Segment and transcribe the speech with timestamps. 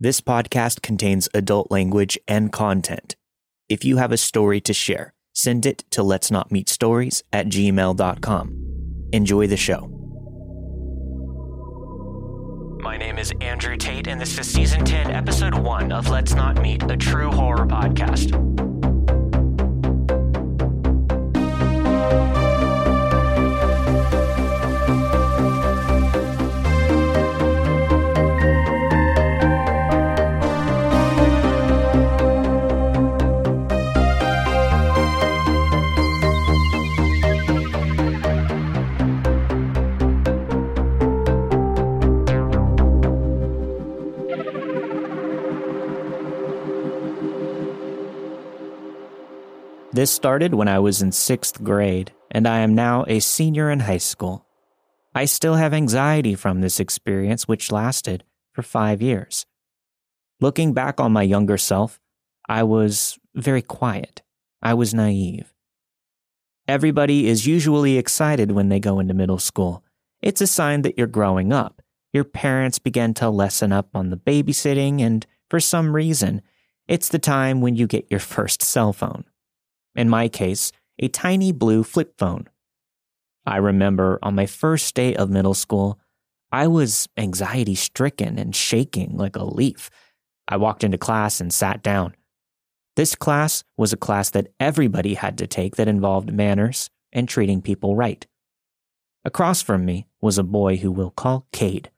[0.00, 3.14] This podcast contains adult language and content.
[3.68, 7.46] If you have a story to share, send it to let's not meet stories at
[7.46, 9.08] gmail.com.
[9.12, 9.88] Enjoy the show.
[12.82, 16.60] My name is Andrew Tate, and this is season 10, episode 1 of Let's Not
[16.60, 18.34] Meet, a true horror podcast.
[49.94, 53.78] This started when I was in sixth grade, and I am now a senior in
[53.78, 54.44] high school.
[55.14, 59.46] I still have anxiety from this experience, which lasted for five years.
[60.40, 62.00] Looking back on my younger self,
[62.48, 64.22] I was very quiet.
[64.60, 65.54] I was naive.
[66.66, 69.84] Everybody is usually excited when they go into middle school.
[70.20, 71.82] It's a sign that you're growing up.
[72.12, 76.42] Your parents begin to lessen up on the babysitting, and for some reason,
[76.88, 79.26] it's the time when you get your first cell phone
[79.94, 82.48] in my case, a tiny blue flip phone.
[83.46, 85.98] I remember on my first day of middle school,
[86.50, 89.90] I was anxiety stricken and shaking like a leaf.
[90.48, 92.14] I walked into class and sat down.
[92.96, 97.60] This class was a class that everybody had to take that involved manners and treating
[97.60, 98.26] people right.
[99.24, 101.90] Across from me was a boy who we'll call Cade.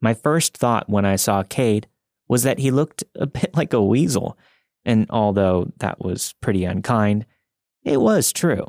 [0.00, 1.86] My first thought when I saw Cade
[2.28, 4.36] was that he looked a bit like a weasel
[4.84, 7.26] and although that was pretty unkind,
[7.84, 8.66] it was true.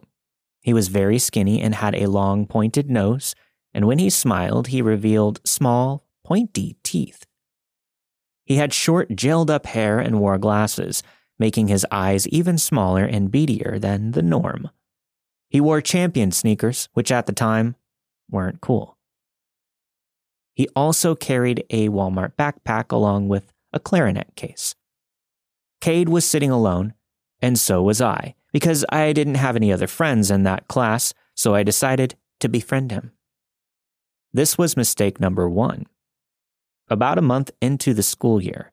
[0.62, 3.36] He was very skinny and had a long, pointed nose,
[3.74, 7.26] and when he smiled, he revealed small, pointy teeth.
[8.46, 11.04] He had short, gelled up hair and wore glasses,
[11.40, 14.70] making his eyes even smaller and beadier than the norm.
[15.50, 17.76] He wore champion sneakers, which at the time
[18.30, 18.98] weren't cool.
[20.54, 24.76] He also carried a Walmart backpack along with a clarinet case.
[25.84, 26.94] Cade was sitting alone,
[27.42, 31.56] and so was I, because I didn't have any other friends in that class, so
[31.56, 33.12] I decided to befriend him.
[34.32, 35.88] This was mistake number one.
[36.90, 38.72] About a month into the school year,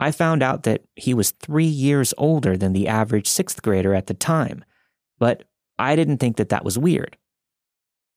[0.00, 4.08] I found out that he was three years older than the average sixth grader at
[4.08, 4.64] the time,
[5.20, 5.44] but
[5.78, 7.16] I didn't think that that was weird.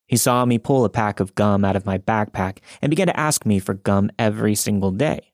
[0.07, 3.19] He saw me pull a pack of gum out of my backpack and began to
[3.19, 5.31] ask me for gum every single day.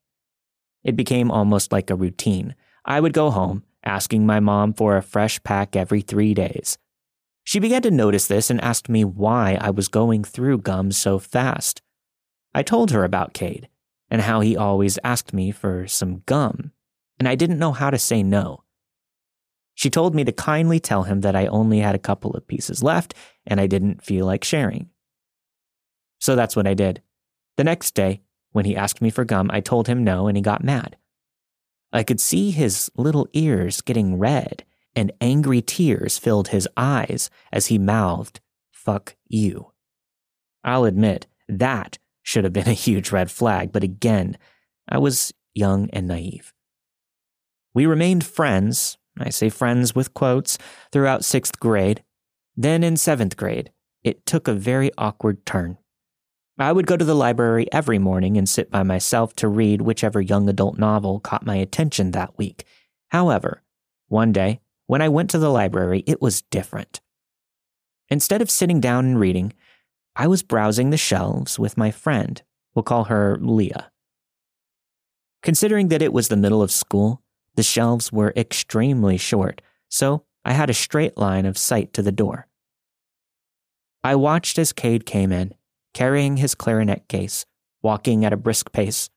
[0.83, 2.53] It became almost like a routine,
[2.87, 6.77] I would go home, asking my mom for a fresh pack every three days.
[7.43, 11.19] She began to notice this and asked me why I was going through gum so
[11.19, 11.81] fast.
[12.53, 13.67] I told her about Cade
[14.09, 16.71] and how he always asked me for some gum,
[17.19, 18.63] and I didn't know how to say no.
[19.75, 22.81] She told me to kindly tell him that I only had a couple of pieces
[22.81, 23.13] left
[23.45, 24.89] and I didn't feel like sharing.
[26.19, 27.03] So that's what I did.
[27.57, 28.21] The next day,
[28.53, 30.97] when he asked me for gum, I told him no and he got mad.
[31.91, 34.63] I could see his little ears getting red,
[34.95, 38.39] and angry tears filled his eyes as he mouthed,
[38.71, 39.71] Fuck you.
[40.63, 44.37] I'll admit, that should have been a huge red flag, but again,
[44.87, 46.53] I was young and naive.
[47.73, 50.57] We remained friends, I say friends with quotes,
[50.91, 52.03] throughout sixth grade.
[52.55, 53.71] Then in seventh grade,
[54.03, 55.77] it took a very awkward turn.
[56.59, 60.19] I would go to the library every morning and sit by myself to read whichever
[60.19, 62.65] young adult novel caught my attention that week.
[63.09, 63.61] However,
[64.07, 66.99] one day, when I went to the library, it was different.
[68.09, 69.53] Instead of sitting down and reading,
[70.15, 72.41] I was browsing the shelves with my friend.
[72.73, 73.91] We'll call her Leah.
[75.43, 77.21] Considering that it was the middle of school,
[77.55, 82.11] the shelves were extremely short, so I had a straight line of sight to the
[82.11, 82.47] door.
[84.03, 85.53] I watched as Cade came in
[85.97, 87.43] carrying his clarinet case,
[87.81, 89.09] walking at a brisk pace.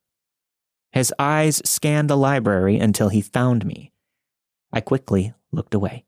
[0.92, 3.92] His eyes scanned the library until he found me.
[4.72, 6.06] I quickly looked away,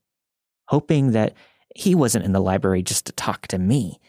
[0.68, 1.34] hoping that
[1.76, 4.00] he wasn't in the library just to talk to me.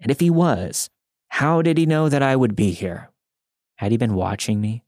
[0.00, 0.88] And if he was,
[1.28, 3.10] how did he know that I would be here?
[3.76, 4.84] Had he been watching me?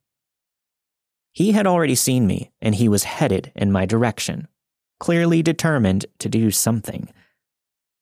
[1.33, 4.47] He had already seen me, and he was headed in my direction,
[4.99, 7.13] clearly determined to do something.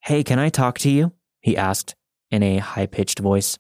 [0.06, 1.12] Hey, can I talk to you?
[1.42, 1.96] he asked
[2.32, 3.58] in a high pitched voice.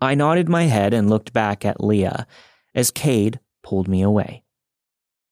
[0.00, 2.26] I nodded my head and looked back at Leah
[2.74, 4.42] as Cade pulled me away.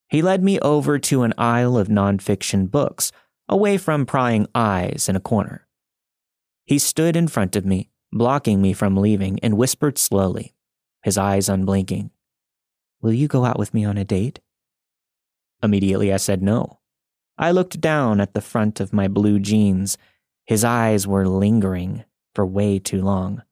[0.09, 3.12] He led me over to an aisle of nonfiction books,
[3.49, 5.67] away from prying eyes in a corner.
[6.65, 10.55] He stood in front of me, blocking me from leaving, and whispered slowly,
[11.03, 12.11] his eyes unblinking.
[13.00, 14.41] Will you go out with me on a date?
[15.62, 16.81] Immediately I said no.
[17.39, 19.97] I looked down at the front of my blue jeans.
[20.44, 23.43] His eyes were lingering for way too long.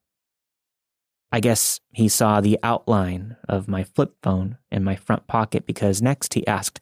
[1.33, 6.03] I guess he saw the outline of my flip phone in my front pocket because
[6.03, 6.81] next he asked,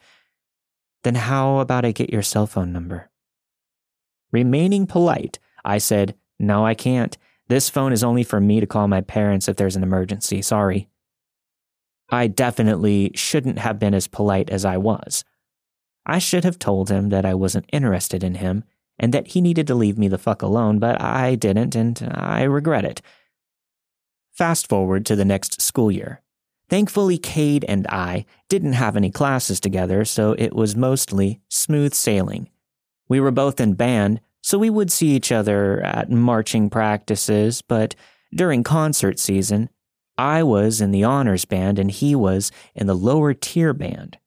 [1.05, 3.11] Then how about I get your cell phone number?
[4.33, 7.17] Remaining polite, I said, No, I can't.
[7.49, 10.43] This phone is only for me to call my parents if there's an emergency.
[10.43, 10.89] Sorry.
[12.11, 15.25] I definitely shouldn't have been as polite as I was.
[16.07, 18.65] I should have told him that I wasn't interested in him
[18.99, 22.43] and that he needed to leave me the fuck alone, but I didn't and I
[22.43, 23.01] regret it.
[24.33, 26.23] Fast forward to the next school year.
[26.69, 32.51] Thankfully, Cade and I didn't have any classes together, so it was mostly smooth sailing.
[33.09, 37.95] We were both in band, so we would see each other at marching practices, but
[38.35, 39.71] during concert season,
[40.19, 44.19] I was in the honors band and he was in the lower tier band,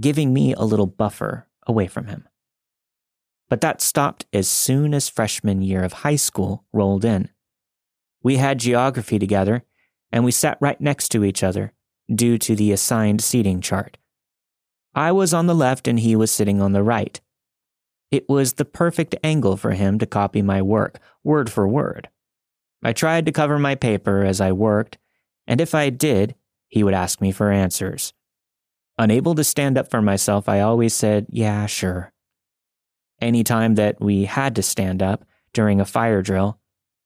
[0.00, 2.26] giving me a little buffer away from him.
[3.48, 7.28] But that stopped as soon as freshman year of high school rolled in.
[8.22, 9.64] We had geography together,
[10.10, 11.72] and we sat right next to each other
[12.12, 13.98] due to the assigned seating chart.
[14.94, 17.20] I was on the left and he was sitting on the right.
[18.10, 22.08] It was the perfect angle for him to copy my work, word for word.
[22.82, 24.98] I tried to cover my paper as I worked,
[25.46, 26.34] and if I did,
[26.68, 28.12] he would ask me for answers.
[28.98, 32.12] Unable to stand up for myself, I always said, Yeah, sure.
[33.20, 36.58] Any time that we had to stand up during a fire drill,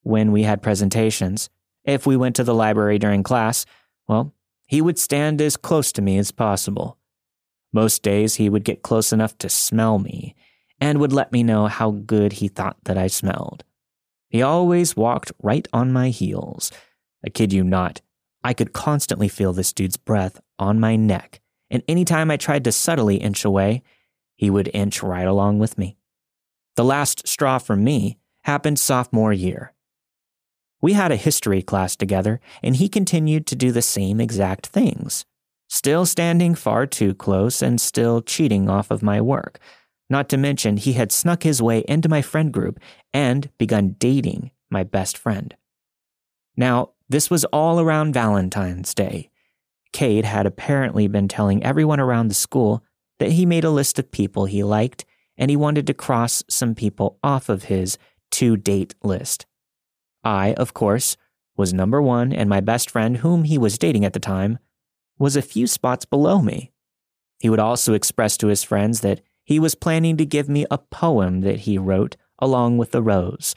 [0.03, 1.51] when we had presentations,
[1.85, 3.67] if we went to the library during class,
[4.07, 4.35] well,
[4.67, 6.99] he would stand as close to me as possible.
[7.73, 10.35] Most days he would get close enough to smell me
[10.81, 13.65] and would let me know how good he thought that I smelled.
[14.29, 16.71] He always walked right on my heels.
[17.25, 18.01] I kid you not,
[18.43, 21.41] I could constantly feel this dude's breath on my neck,
[21.71, 23.83] and any time I tried to subtly inch away,
[24.37, 25.98] he would inch right along with me.
[26.79, 29.75] The last straw for me happened sophomore year.
[30.81, 35.25] We had a history class together, and he continued to do the same exact things,
[35.67, 39.59] still standing far too close and still cheating off of my work.
[40.09, 42.79] Not to mention, he had snuck his way into my friend group
[43.13, 45.57] and begun dating my best friend.
[46.57, 49.31] Now, this was all around Valentine's Day.
[49.93, 52.85] Cade had apparently been telling everyone around the school
[53.19, 55.05] that he made a list of people he liked
[55.39, 57.97] and he wanted to cross some people off of his
[58.33, 59.47] to date list.
[60.25, 61.17] I, of course,
[61.57, 64.59] was number one, and my best friend, whom he was dating at the time,
[65.19, 66.73] was a few spots below me.
[67.39, 70.79] He would also express to his friends that he was planning to give me a
[70.79, 73.55] poem that he wrote along with the rose.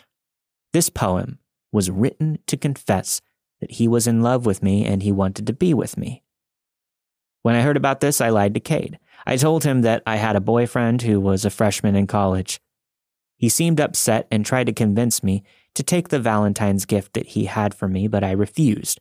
[0.73, 1.39] This poem
[1.71, 3.21] was written to confess
[3.59, 6.23] that he was in love with me and he wanted to be with me.
[7.43, 8.99] When I heard about this, I lied to Cade.
[9.25, 12.59] I told him that I had a boyfriend who was a freshman in college.
[13.37, 15.43] He seemed upset and tried to convince me
[15.75, 18.99] to take the Valentine's gift that he had for me, but I refused.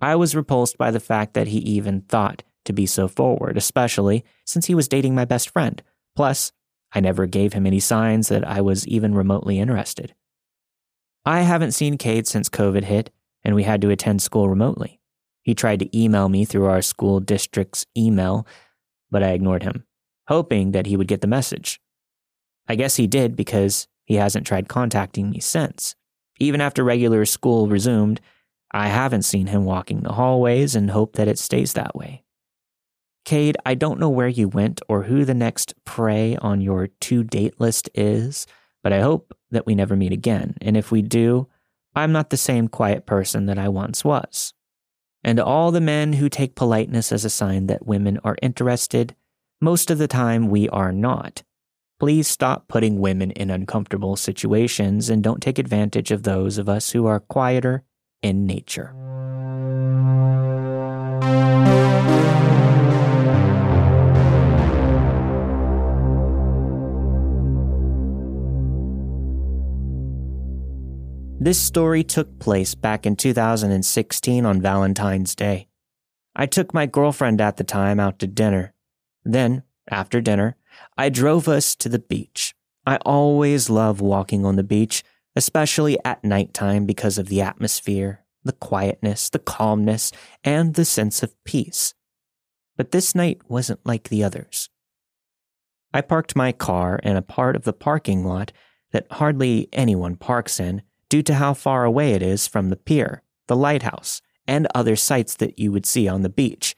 [0.00, 4.24] I was repulsed by the fact that he even thought to be so forward, especially
[4.44, 5.82] since he was dating my best friend.
[6.14, 6.52] Plus,
[6.92, 10.14] I never gave him any signs that I was even remotely interested.
[11.24, 13.10] I haven't seen Cade since COVID hit
[13.42, 15.00] and we had to attend school remotely.
[15.44, 18.46] He tried to email me through our school district's email,
[19.10, 19.84] but I ignored him,
[20.26, 21.80] hoping that he would get the message.
[22.66, 25.94] I guess he did because he hasn't tried contacting me since.
[26.40, 28.20] Even after regular school resumed,
[28.72, 32.24] I haven't seen him walking the hallways and hope that it stays that way.
[33.24, 37.22] Cade, I don't know where you went or who the next prey on your to
[37.22, 38.46] date list is,
[38.82, 40.56] but I hope that we never meet again.
[40.60, 41.48] And if we do,
[41.94, 44.52] I'm not the same quiet person that I once was.
[45.24, 49.16] And all the men who take politeness as a sign that women are interested,
[49.60, 51.42] most of the time we are not.
[51.98, 56.90] Please stop putting women in uncomfortable situations and don't take advantage of those of us
[56.90, 57.82] who are quieter
[58.22, 58.94] in nature.
[71.44, 75.68] This story took place back in 2016 on Valentine's Day.
[76.34, 78.72] I took my girlfriend at the time out to dinner.
[79.26, 80.56] Then, after dinner,
[80.96, 82.54] I drove us to the beach.
[82.86, 85.04] I always love walking on the beach,
[85.36, 90.12] especially at nighttime because of the atmosphere, the quietness, the calmness,
[90.44, 91.92] and the sense of peace.
[92.78, 94.70] But this night wasn't like the others.
[95.92, 98.50] I parked my car in a part of the parking lot
[98.92, 100.80] that hardly anyone parks in
[101.14, 105.36] due to how far away it is from the pier, the lighthouse, and other sights
[105.36, 106.74] that you would see on the beach.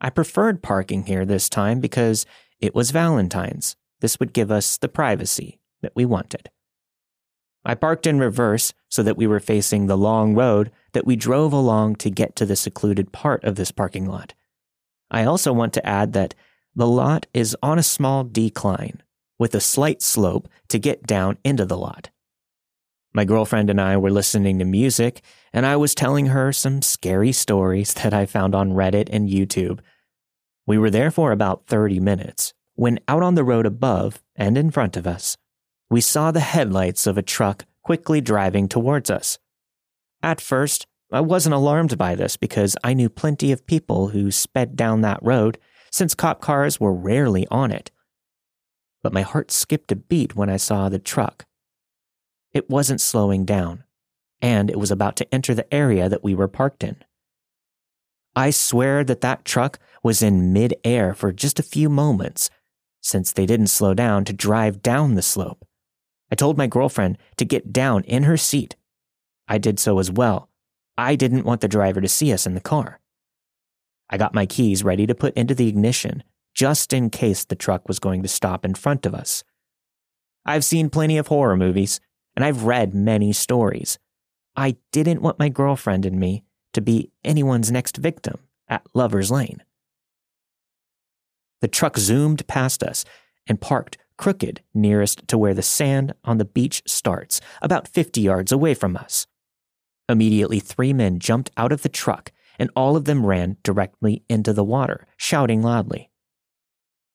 [0.00, 2.26] I preferred parking here this time because
[2.60, 3.74] it was Valentine's.
[3.98, 6.48] This would give us the privacy that we wanted.
[7.64, 11.52] I parked in reverse so that we were facing the long road that we drove
[11.52, 14.32] along to get to the secluded part of this parking lot.
[15.10, 16.36] I also want to add that
[16.76, 19.02] the lot is on a small decline
[19.40, 22.10] with a slight slope to get down into the lot.
[23.16, 27.32] My girlfriend and I were listening to music, and I was telling her some scary
[27.32, 29.80] stories that I found on Reddit and YouTube.
[30.66, 34.70] We were there for about 30 minutes when, out on the road above and in
[34.70, 35.38] front of us,
[35.88, 39.38] we saw the headlights of a truck quickly driving towards us.
[40.22, 44.76] At first, I wasn't alarmed by this because I knew plenty of people who sped
[44.76, 45.56] down that road
[45.90, 47.90] since cop cars were rarely on it.
[49.02, 51.46] But my heart skipped a beat when I saw the truck.
[52.56, 53.84] It wasn't slowing down,
[54.40, 56.96] and it was about to enter the area that we were parked in.
[58.34, 62.48] I swear that that truck was in mid-air for just a few moments,
[63.02, 65.66] since they didn't slow down to drive down the slope.
[66.32, 68.74] I told my girlfriend to get down in her seat.
[69.46, 70.48] I did so as well.
[70.96, 73.00] I didn't want the driver to see us in the car.
[74.08, 76.22] I got my keys ready to put into the ignition,
[76.54, 79.44] just in case the truck was going to stop in front of us.
[80.46, 82.00] I've seen plenty of horror movies,
[82.36, 83.98] and I've read many stories.
[84.54, 88.38] I didn't want my girlfriend and me to be anyone's next victim
[88.68, 89.62] at Lover's Lane.
[91.62, 93.04] The truck zoomed past us
[93.48, 98.52] and parked crooked nearest to where the sand on the beach starts, about 50 yards
[98.52, 99.26] away from us.
[100.08, 104.52] Immediately, three men jumped out of the truck, and all of them ran directly into
[104.52, 106.10] the water, shouting loudly.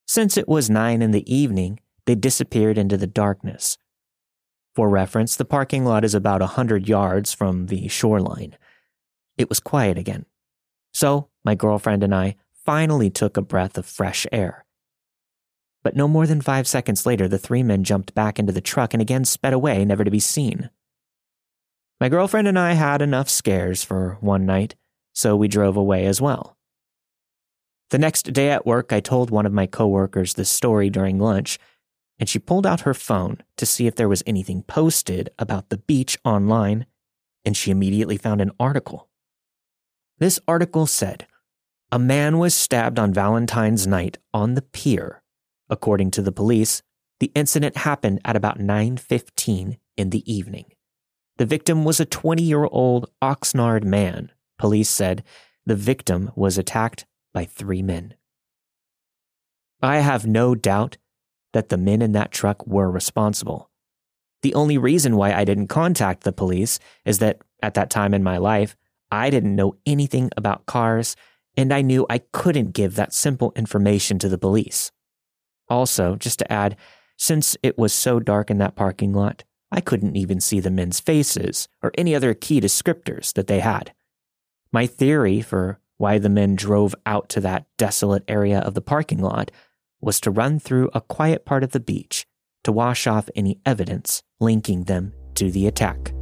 [0.06, 3.78] Since it was nine in the evening, they disappeared into the darkness.
[4.76, 8.58] For reference, the parking lot is about a hundred yards from the shoreline.
[9.38, 10.26] It was quiet again.
[10.94, 14.66] So, my girlfriend and I finally took a breath of fresh air.
[15.84, 18.94] But no more than five seconds later, the three men jumped back into the truck
[18.94, 20.70] and again sped away, never to be seen.
[22.00, 24.76] My girlfriend and I had enough scares for one night,
[25.14, 26.58] so we drove away as well.
[27.90, 31.60] The next day at work, I told one of my coworkers this story during lunch,
[32.20, 35.78] and she pulled out her phone to see if there was anything posted about the
[35.78, 36.86] beach online,
[37.44, 39.10] and she immediately found an article.
[40.20, 41.26] This article said,
[41.92, 45.24] A man was stabbed on Valentine's night on the pier.
[45.70, 46.84] According to the police,
[47.20, 50.66] the incident happened at about 9:15 in the evening.
[51.38, 54.32] The victim was a 20 year old Oxnard man.
[54.60, 55.24] Police said
[55.66, 58.16] the victim was attacked by three men.
[59.82, 60.98] I have no doubt
[61.54, 63.70] that the men in that truck were responsible.
[64.42, 68.24] The only reason why I didn't contact the police is that at that time in
[68.24, 68.76] my life,
[69.12, 71.16] I didn't know anything about cars,
[71.56, 74.92] and I knew I couldn't give that simple information to the police.
[75.70, 76.76] Also, just to add,
[77.18, 81.00] since it was so dark in that parking lot, I couldn't even see the men's
[81.00, 83.94] faces or any other key descriptors that they had.
[84.72, 89.22] My theory for why the men drove out to that desolate area of the parking
[89.22, 89.52] lot
[90.02, 92.26] was to run through a quiet part of the beach
[92.64, 96.14] to wash off any evidence linking them to the attack.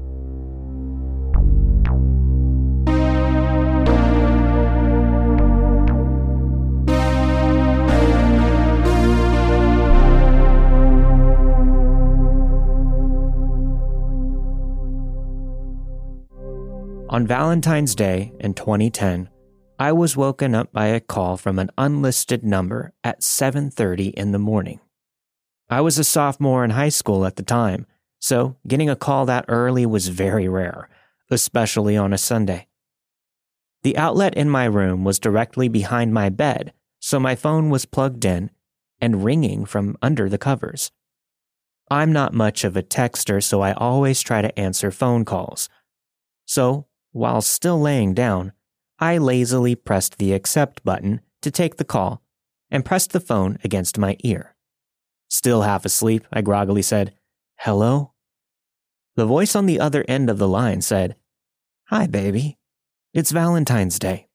[17.11, 19.29] On Valentine's Day in 2010,
[19.81, 24.37] I was woken up by a call from an unlisted number at 7:30 in the
[24.37, 24.81] morning.
[25.69, 27.85] I was a sophomore in high school at the time,
[28.19, 30.89] so getting a call that early was very rare,
[31.31, 32.67] especially on a Sunday.
[33.83, 38.25] The outlet in my room was directly behind my bed, so my phone was plugged
[38.25, 38.51] in
[38.99, 40.91] and ringing from under the covers.
[41.89, 45.69] I'm not much of a texter, so I always try to answer phone calls.
[46.45, 48.51] So while still laying down,
[48.99, 52.21] I lazily pressed the accept button to take the call
[52.69, 54.55] and pressed the phone against my ear.
[55.29, 57.13] Still half asleep, I groggily said,
[57.59, 58.13] Hello?
[59.15, 61.15] The voice on the other end of the line said,
[61.87, 62.57] Hi, baby.
[63.13, 64.27] It's Valentine's Day.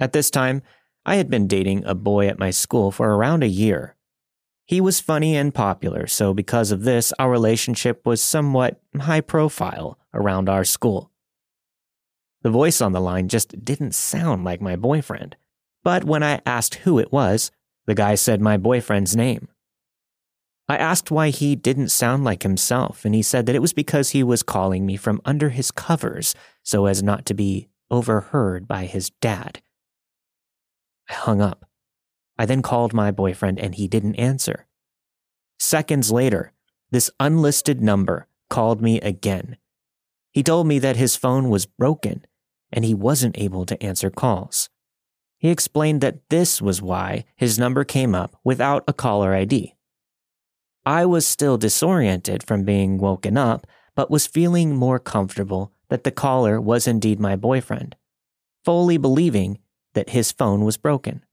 [0.00, 0.62] At this time,
[1.04, 3.96] I had been dating a boy at my school for around a year.
[4.64, 9.98] He was funny and popular, so because of this, our relationship was somewhat high profile
[10.12, 11.10] around our school.
[12.42, 15.36] The voice on the line just didn't sound like my boyfriend,
[15.82, 17.50] but when I asked who it was,
[17.86, 19.48] the guy said my boyfriend's name.
[20.68, 24.10] I asked why he didn't sound like himself, and he said that it was because
[24.10, 28.84] he was calling me from under his covers so as not to be overheard by
[28.84, 29.62] his dad.
[31.08, 31.64] I hung up.
[32.38, 34.66] I then called my boyfriend and he didn't answer.
[35.58, 36.52] Seconds later,
[36.90, 39.56] this unlisted number called me again.
[40.30, 42.26] He told me that his phone was broken
[42.72, 44.68] and he wasn't able to answer calls.
[45.38, 49.74] He explained that this was why his number came up without a caller ID.
[50.84, 56.10] I was still disoriented from being woken up, but was feeling more comfortable that the
[56.10, 57.96] caller was indeed my boyfriend,
[58.64, 59.58] fully believing
[59.94, 61.24] that his phone was broken.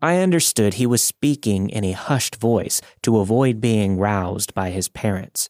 [0.00, 4.88] I understood he was speaking in a hushed voice to avoid being roused by his
[4.88, 5.48] parents.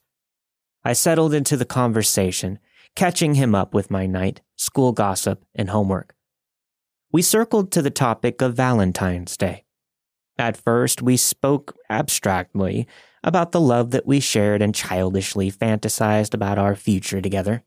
[0.83, 2.59] I settled into the conversation,
[2.95, 6.15] catching him up with my night, school gossip, and homework.
[7.11, 9.65] We circled to the topic of Valentine's Day.
[10.37, 12.87] At first, we spoke abstractly
[13.23, 17.63] about the love that we shared and childishly fantasized about our future together.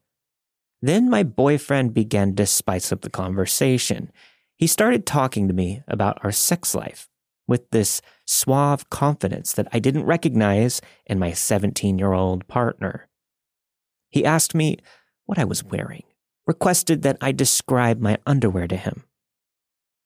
[0.82, 4.10] Then my boyfriend began to spice up the conversation.
[4.56, 7.08] He started talking to me about our sex life
[7.46, 13.08] with this suave confidence that I didn't recognize in my 17 year old partner.
[14.10, 14.78] He asked me
[15.26, 16.04] what I was wearing,
[16.46, 19.04] requested that I describe my underwear to him.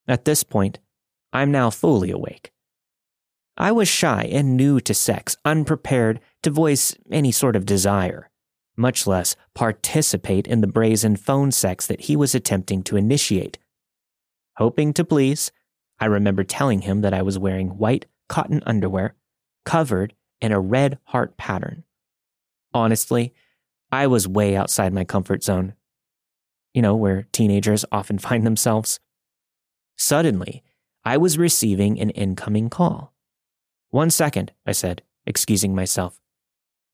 [0.08, 0.78] At this point,
[1.32, 2.52] I'm now fully awake.
[3.56, 8.30] I was shy and new to sex, unprepared to voice any sort of desire,
[8.76, 13.58] much less participate in the brazen phone sex that he was attempting to initiate.
[14.56, 15.52] Hoping to please,
[15.98, 19.14] I remember telling him that I was wearing white cotton underwear,
[19.66, 21.84] covered in a red heart pattern.
[22.72, 23.34] Honestly,
[23.92, 25.74] I was way outside my comfort zone.
[26.74, 29.00] You know, where teenagers often find themselves.
[29.96, 30.62] Suddenly,
[31.04, 33.12] I was receiving an incoming call.
[33.90, 36.20] One second, I said, excusing myself.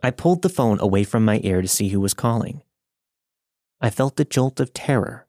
[0.03, 2.63] I pulled the phone away from my ear to see who was calling.
[3.81, 5.27] I felt a jolt of terror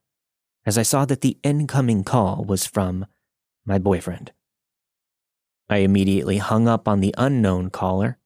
[0.67, 3.05] as I saw that the incoming call was from
[3.65, 4.33] my boyfriend.
[5.69, 8.17] I immediately hung up on the unknown caller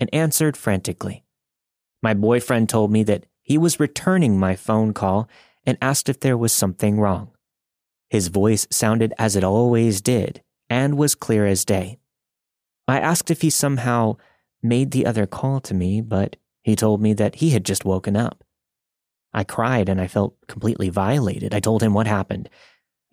[0.00, 1.22] and answered frantically.
[2.02, 5.28] My boyfriend told me that he was returning my phone call
[5.64, 7.30] and asked if there was something wrong.
[8.10, 11.98] His voice sounded as it always did and was clear as day.
[12.88, 14.16] I asked if he somehow
[14.62, 18.16] made the other call to me, but he told me that he had just woken
[18.16, 18.44] up.
[19.32, 21.54] I cried and I felt completely violated.
[21.54, 22.48] I told him what happened.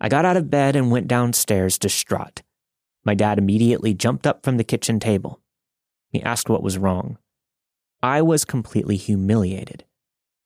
[0.00, 2.42] I got out of bed and went downstairs distraught.
[3.04, 5.40] My dad immediately jumped up from the kitchen table.
[6.10, 7.18] He asked what was wrong.
[8.02, 9.84] I was completely humiliated.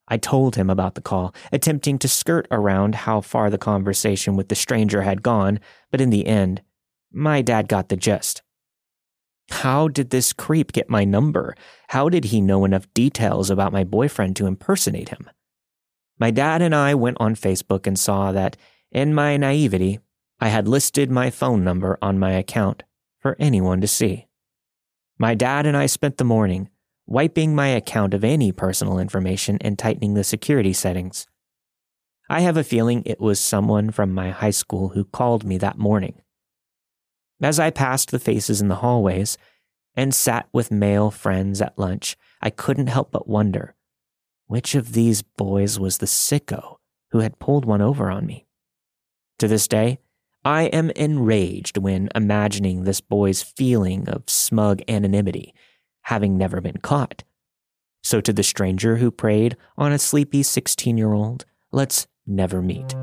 [0.06, 4.48] I told him about the call, attempting to skirt around how far the conversation with
[4.48, 6.62] the stranger had gone, but in the end,
[7.12, 8.42] my dad got the gist.
[9.50, 11.54] How did this creep get my number?
[11.88, 15.30] How did he know enough details about my boyfriend to impersonate him?
[16.18, 18.56] My dad and I went on Facebook and saw that,
[18.90, 20.00] in my naivety,
[20.40, 22.82] I had listed my phone number on my account
[23.18, 24.26] for anyone to see.
[25.18, 26.68] My dad and I spent the morning
[27.06, 31.26] wiping my account of any personal information and tightening the security settings.
[32.28, 35.78] I have a feeling it was someone from my high school who called me that
[35.78, 36.22] morning.
[37.42, 39.36] As I passed the faces in the hallways
[39.94, 43.74] and sat with male friends at lunch, I couldn't help but wonder
[44.46, 46.76] which of these boys was the sicko
[47.10, 48.46] who had pulled one over on me.
[49.38, 49.98] To this day,
[50.44, 55.54] I am enraged when imagining this boy's feeling of smug anonymity
[56.04, 57.24] having never been caught.
[58.02, 62.94] So, to the stranger who preyed on a sleepy 16 year old, let's never meet.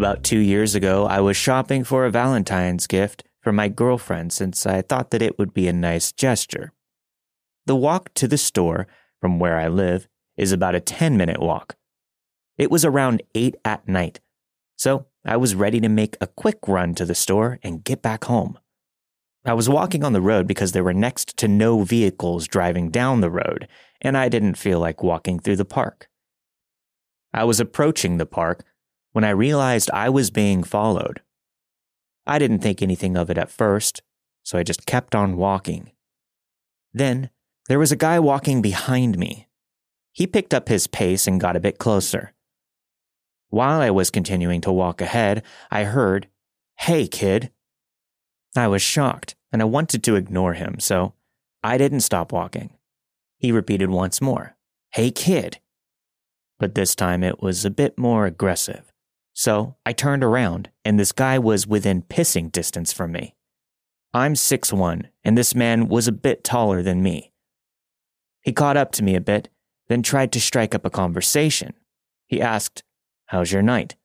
[0.00, 4.64] About two years ago, I was shopping for a Valentine's gift for my girlfriend since
[4.64, 6.72] I thought that it would be a nice gesture.
[7.66, 8.86] The walk to the store
[9.20, 10.08] from where I live
[10.40, 11.76] is about a 10 minute walk.
[12.56, 14.20] It was around 8 at night,
[14.76, 18.24] so I was ready to make a quick run to the store and get back
[18.24, 18.58] home.
[19.44, 23.20] I was walking on the road because there were next to no vehicles driving down
[23.20, 23.68] the road,
[24.00, 26.08] and I didn't feel like walking through the park.
[27.34, 28.64] I was approaching the park
[29.12, 31.20] when I realized I was being followed.
[32.26, 34.02] I didn't think anything of it at first,
[34.42, 35.92] so I just kept on walking.
[36.94, 37.30] Then
[37.68, 39.48] there was a guy walking behind me.
[40.12, 42.32] He picked up his pace and got a bit closer.
[43.48, 46.28] While I was continuing to walk ahead, I heard,
[46.78, 47.50] Hey, kid.
[48.56, 51.14] I was shocked and I wanted to ignore him, so
[51.62, 52.70] I didn't stop walking.
[53.38, 54.56] He repeated once more,
[54.92, 55.60] Hey, kid.
[56.58, 58.92] But this time it was a bit more aggressive.
[59.32, 63.34] So I turned around and this guy was within pissing distance from me.
[64.12, 67.32] I'm six one, and this man was a bit taller than me.
[68.42, 69.48] He caught up to me a bit,
[69.90, 71.74] then tried to strike up a conversation.
[72.28, 72.84] He asked,
[73.26, 73.96] How's your night?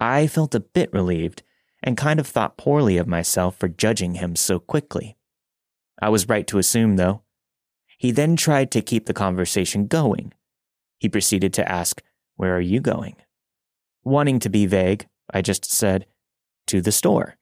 [0.00, 1.44] I felt a bit relieved
[1.84, 5.16] and kind of thought poorly of myself for judging him so quickly.
[6.02, 7.22] I was right to assume, though.
[7.96, 10.32] He then tried to keep the conversation going.
[10.98, 12.02] He proceeded to ask,
[12.34, 13.14] Where are you going?
[14.02, 16.06] Wanting to be vague, I just said,
[16.66, 17.36] To the store.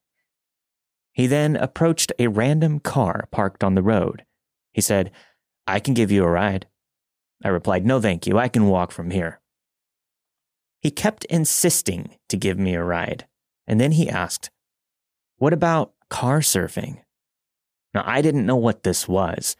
[1.10, 4.26] He then approached a random car parked on the road.
[4.74, 5.10] He said,
[5.66, 6.66] I can give you a ride.
[7.42, 8.38] I replied, No, thank you.
[8.38, 9.40] I can walk from here.
[10.80, 13.26] He kept insisting to give me a ride,
[13.66, 14.50] and then he asked,
[15.38, 17.00] What about car surfing?
[17.94, 19.56] Now, I didn't know what this was.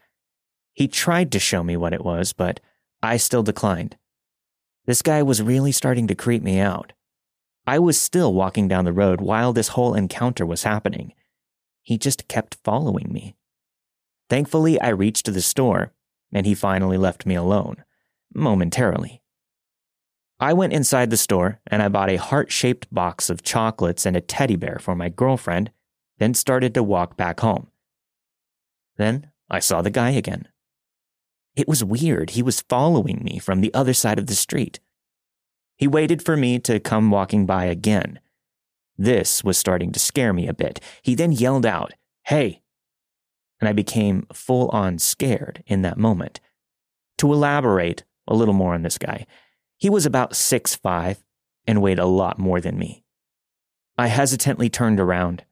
[0.73, 2.59] He tried to show me what it was, but
[3.01, 3.97] I still declined.
[4.85, 6.93] This guy was really starting to creep me out.
[7.65, 11.13] I was still walking down the road while this whole encounter was happening.
[11.81, 13.35] He just kept following me.
[14.29, 15.91] Thankfully, I reached the store,
[16.35, 17.77] and he finally left me alone,
[18.33, 19.21] momentarily.
[20.37, 24.17] I went inside the store and I bought a heart shaped box of chocolates and
[24.17, 25.71] a teddy bear for my girlfriend,
[26.17, 27.67] then started to walk back home.
[28.97, 30.49] Then I saw the guy again.
[31.55, 32.31] It was weird.
[32.31, 34.81] He was following me from the other side of the street.
[35.77, 38.19] He waited for me to come walking by again.
[38.97, 40.81] This was starting to scare me a bit.
[41.01, 41.93] He then yelled out,
[42.23, 42.61] Hey!
[43.59, 46.41] And I became full on scared in that moment.
[47.19, 49.25] To elaborate a little more on this guy,
[49.77, 51.23] he was about six five
[51.67, 53.03] and weighed a lot more than me.
[53.97, 55.45] I hesitantly turned around.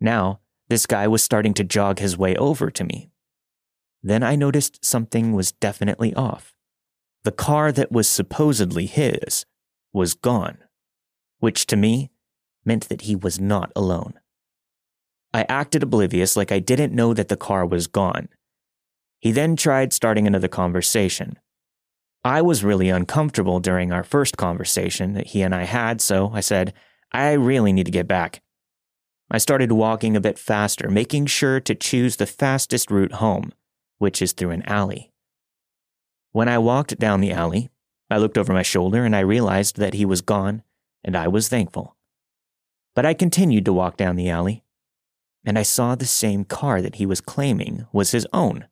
[0.00, 3.10] Now, this guy was starting to jog his way over to me.
[4.02, 6.54] Then I noticed something was definitely off.
[7.24, 9.46] The car that was supposedly his
[9.92, 10.58] was gone,
[11.38, 12.10] which to me
[12.64, 14.14] meant that he was not alone.
[15.36, 18.28] I acted oblivious like I didn't know that the car was gone.
[19.20, 21.38] He then tried starting another conversation,
[22.26, 26.40] I was really uncomfortable during our first conversation that he and I had, so I
[26.40, 26.74] said,
[27.12, 28.42] I really need to get back.
[29.30, 33.52] I started walking a bit faster, making sure to choose the fastest route home,
[33.98, 35.12] which is through an alley.
[36.32, 37.70] When I walked down the alley,
[38.10, 40.64] I looked over my shoulder and I realized that he was gone,
[41.04, 41.94] and I was thankful.
[42.96, 44.64] But I continued to walk down the alley,
[45.46, 48.66] and I saw the same car that he was claiming was his own.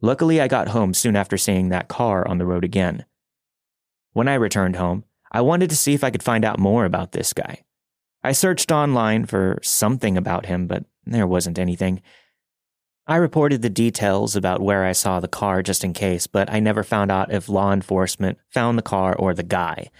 [0.00, 3.04] Luckily, I got home soon after seeing that car on the road again.
[4.12, 7.12] When I returned home, I wanted to see if I could find out more about
[7.12, 7.64] this guy.
[8.22, 12.00] I searched online for something about him, but there wasn't anything.
[13.06, 16.60] I reported the details about where I saw the car just in case, but I
[16.60, 19.90] never found out if law enforcement found the car or the guy.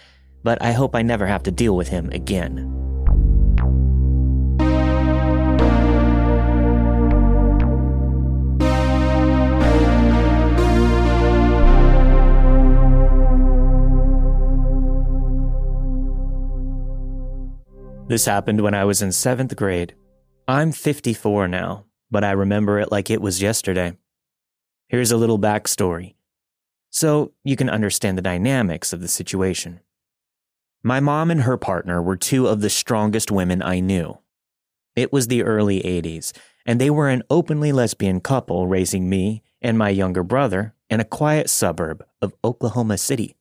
[0.44, 3.01] But I hope I never have to deal with him again.
[18.12, 19.94] This happened when I was in seventh grade.
[20.46, 23.96] I'm 54 now, but I remember it like it was yesterday.
[24.86, 26.12] Here's a little backstory
[26.90, 29.80] so you can understand the dynamics of the situation.
[30.82, 34.18] My mom and her partner were two of the strongest women I knew.
[34.94, 36.32] It was the early 80s,
[36.66, 41.06] and they were an openly lesbian couple raising me and my younger brother in a
[41.06, 43.38] quiet suburb of Oklahoma City.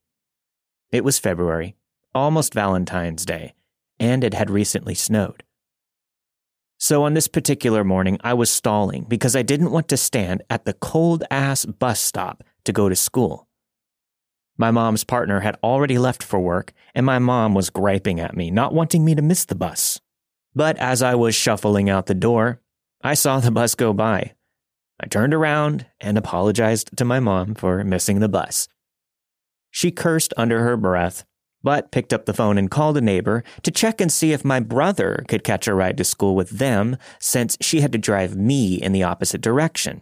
[0.94, 1.76] It was February,
[2.16, 3.54] almost Valentine's Day,
[4.02, 5.44] and it had recently snowed.
[6.80, 10.66] So on this particular morning, I was stalling because I didn't want to stand at
[10.66, 13.48] the cold ass bus stop to go to school.
[14.58, 18.50] My mom's partner had already left for work, and my mom was griping at me,
[18.50, 20.02] not wanting me to miss the bus.
[20.56, 22.60] But as I was shuffling out the door,
[23.04, 24.34] I saw the bus go by.
[25.00, 28.68] I turned around and apologized to my mom for missing the bus.
[29.70, 31.24] She cursed under her breath
[31.64, 34.60] but picked up the phone and called a neighbor to check and see if my
[34.60, 38.76] brother could catch a ride to school with them since she had to drive me
[38.76, 40.02] in the opposite direction.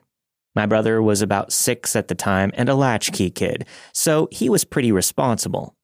[0.56, 4.64] My brother was about six at the time and a latchkey kid, so he was
[4.64, 5.76] pretty responsible.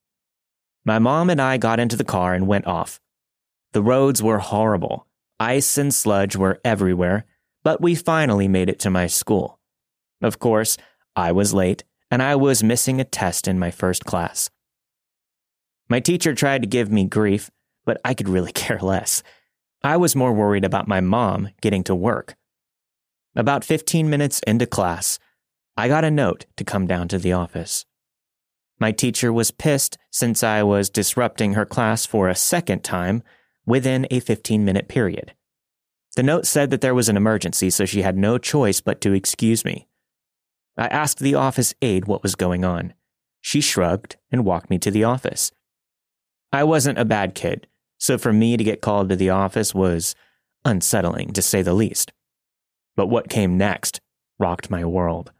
[0.83, 2.99] My mom and I got into the car and went off.
[3.73, 5.07] The roads were horrible.
[5.39, 7.25] Ice and sludge were everywhere,
[7.63, 9.59] but we finally made it to my school.
[10.21, 10.77] Of course,
[11.15, 14.49] I was late, and I was missing a test in my first class.
[15.87, 17.51] My teacher tried to give me grief,
[17.85, 19.23] but I could really care less.
[19.83, 22.35] I was more worried about my mom getting to work.
[23.35, 25.19] About 15 minutes into class,
[25.77, 27.85] I got a note to come down to the office.
[28.79, 33.23] My teacher was pissed since I was disrupting her class for a second time
[33.65, 35.33] within a 15 minute period.
[36.15, 39.13] The note said that there was an emergency, so she had no choice but to
[39.13, 39.87] excuse me.
[40.77, 42.93] I asked the office aide what was going on.
[43.41, 45.51] She shrugged and walked me to the office.
[46.55, 50.15] I wasn't a bad kid, so for me to get called to the office was
[50.63, 52.13] unsettling, to say the least.
[52.95, 53.99] But what came next
[54.39, 55.33] rocked my world.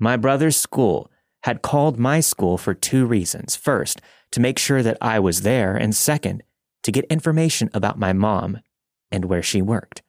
[0.00, 1.08] My brother's school
[1.44, 3.54] had called my school for two reasons.
[3.54, 4.00] First,
[4.32, 6.42] to make sure that I was there, and second,
[6.82, 8.58] to get information about my mom
[9.12, 10.02] and where she worked.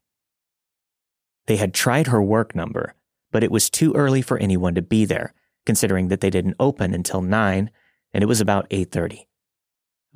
[1.46, 2.96] They had tried her work number,
[3.32, 5.36] but it was too early for anyone to be there,
[5.68, 7.70] considering that they didn't open until 9
[8.12, 9.28] and it was about 8:30.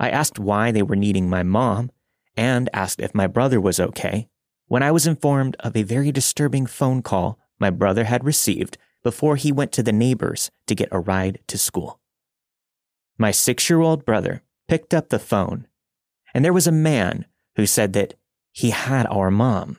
[0.02, 1.92] I asked why they were needing my mom
[2.36, 4.28] and asked if my brother was okay
[4.66, 9.36] when I was informed of a very disturbing phone call my brother had received before
[9.36, 12.00] he went to the neighbors to get a ride to school.
[13.16, 15.68] My six year old brother picked up the phone,
[16.34, 18.14] and there was a man who said that
[18.50, 19.78] he had our mom.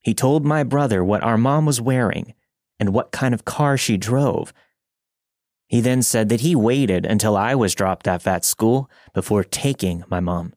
[0.00, 2.34] He told my brother what our mom was wearing
[2.78, 4.52] and what kind of car she drove.
[5.68, 10.02] He then said that he waited until I was dropped off at school before taking
[10.08, 10.54] my mom.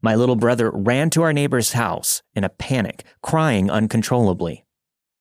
[0.00, 4.64] My little brother ran to our neighbor's house in a panic, crying uncontrollably.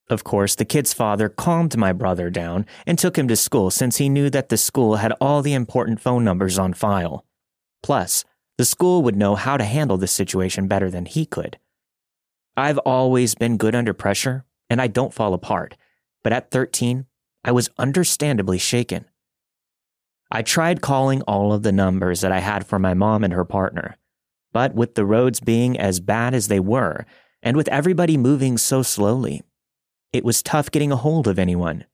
[0.10, 3.98] Of course, the kid's father calmed my brother down and took him to school since
[3.98, 7.26] he knew that the school had all the important phone numbers on file.
[7.84, 8.26] Plus,
[8.58, 11.58] the school would know how to handle the situation better than he could.
[12.58, 15.78] I've always been good under pressure, and I don't fall apart,
[16.24, 17.06] but at 13,
[17.44, 19.06] I was understandably shaken.
[20.30, 23.46] I tried calling all of the numbers that I had for my mom and her
[23.46, 23.98] partner,
[24.54, 27.06] but with the roads being as bad as they were,
[27.44, 29.42] and with everybody moving so slowly,
[30.14, 31.86] it was tough getting a hold of anyone.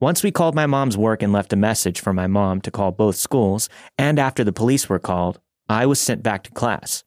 [0.00, 2.92] Once we called my mom's work and left a message for my mom to call
[2.92, 7.02] both schools, and after the police were called, I was sent back to class.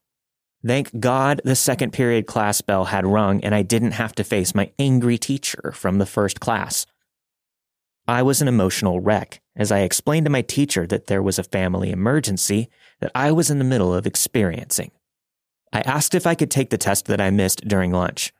[0.66, 4.54] Thank God the second period class bell had rung and I didn't have to face
[4.54, 6.86] my angry teacher from the first class.
[8.08, 11.44] I was an emotional wreck as I explained to my teacher that there was a
[11.44, 14.92] family emergency that I was in the middle of experiencing.
[15.74, 18.34] I asked if I could take the test that I missed during lunch.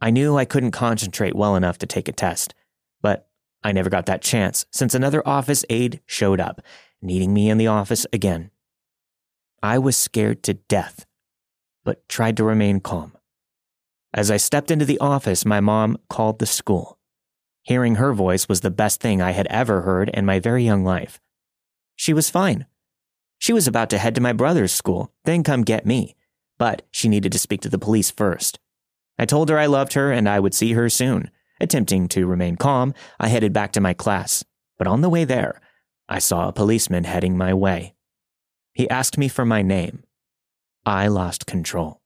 [0.00, 2.54] I knew I couldn't concentrate well enough to take a test,
[3.02, 3.28] but
[3.64, 6.60] I never got that chance since another office aide showed up,
[7.02, 8.50] needing me in the office again.
[9.62, 11.06] I was scared to death,
[11.84, 13.12] but tried to remain calm.
[14.14, 16.97] As I stepped into the office, my mom called the school.
[17.62, 20.84] Hearing her voice was the best thing I had ever heard in my very young
[20.84, 21.20] life.
[21.96, 22.66] She was fine.
[23.38, 26.16] She was about to head to my brother's school, then come get me,
[26.58, 28.58] but she needed to speak to the police first.
[29.18, 31.30] I told her I loved her and I would see her soon.
[31.60, 34.44] Attempting to remain calm, I headed back to my class.
[34.78, 35.60] But on the way there,
[36.08, 37.94] I saw a policeman heading my way.
[38.72, 40.04] He asked me for my name.
[40.86, 42.00] I lost control.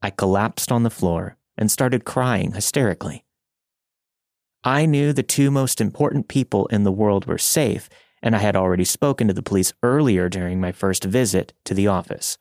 [0.00, 3.25] I collapsed on the floor and started crying hysterically.
[4.64, 7.88] I knew the two most important people in the world were safe,
[8.22, 11.86] and I had already spoken to the police earlier during my first visit to the
[11.86, 12.38] office.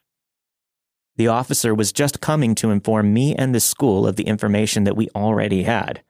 [1.17, 4.97] The officer was just coming to inform me and the school of the information that
[4.97, 6.03] we already had.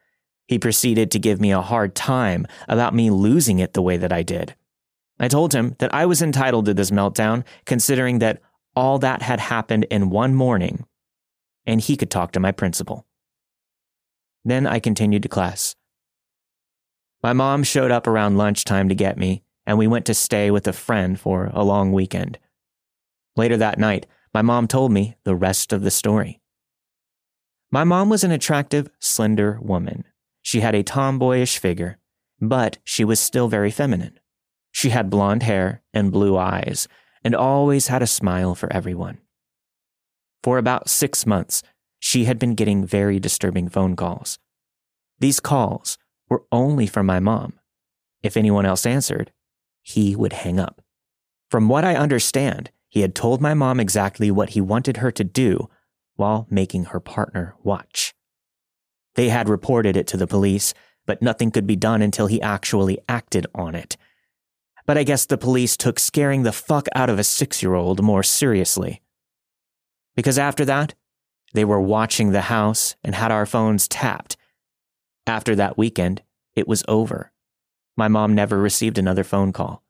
[0.48, 4.14] He proceeded to give me a hard time about me losing it the way that
[4.14, 4.56] I did.
[5.20, 8.42] I told him that I was entitled to this meltdown, considering that
[8.76, 10.86] all that had happened in one morning,
[11.66, 13.06] and he could talk to my principal.
[14.44, 15.76] Then I continued to class.
[17.24, 20.68] My mom showed up around lunchtime to get me, and we went to stay with
[20.68, 22.38] a friend for a long weekend.
[23.36, 26.42] Later that night, my mom told me the rest of the story.
[27.72, 30.06] My mom was an attractive, slender woman.
[30.42, 31.98] She had a tomboyish figure,
[32.40, 34.20] but she was still very feminine.
[34.72, 36.88] She had blonde hair and blue eyes,
[37.24, 39.20] and always had a smile for everyone.
[40.44, 41.64] For about six months,
[42.00, 44.38] she had been getting very disturbing phone calls.
[45.20, 45.98] These calls
[46.30, 47.60] were only from my mom.
[48.24, 49.32] If anyone else answered,
[49.82, 50.82] he would hang up.
[51.52, 55.24] From what I understand, he had told my mom exactly what he wanted her to
[55.24, 55.70] do
[56.16, 58.16] while making her partner watch.
[59.16, 60.74] They had reported it to the police,
[61.06, 63.98] but nothing could be done until he actually acted on it.
[64.86, 68.02] But I guess the police took scaring the fuck out of a six year old
[68.02, 69.02] more seriously.
[70.16, 70.96] Because after that,
[71.56, 74.35] They were watching the house and had our phones tapped.
[75.28, 76.22] After that weekend,
[76.56, 77.32] it was over.
[77.98, 79.84] My mom never received another phone call.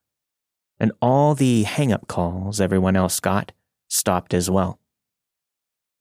[0.80, 3.52] And all the hang up calls everyone else got
[3.88, 4.80] stopped as well.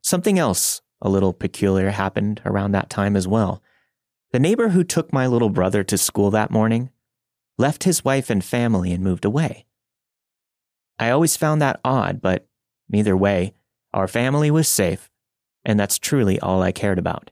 [0.02, 3.62] Something else a little peculiar happened around that time as well.
[4.32, 6.90] The neighbor who took my little brother to school that morning
[7.58, 9.66] left his wife and family and moved away.
[10.98, 12.46] I always found that odd, but
[12.92, 13.54] either way,
[13.92, 15.10] our family was safe,
[15.64, 17.30] and that's truly all I cared about.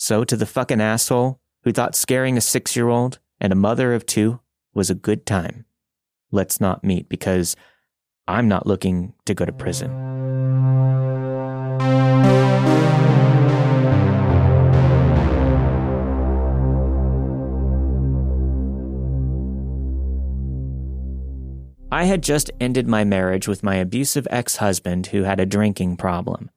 [0.00, 3.94] So, to the fucking asshole who thought scaring a six year old and a mother
[3.94, 4.38] of two
[4.72, 5.64] was a good time,
[6.30, 7.56] let's not meet because
[8.28, 9.90] I'm not looking to go to prison.
[21.90, 25.96] I had just ended my marriage with my abusive ex husband who had a drinking
[25.96, 26.52] problem.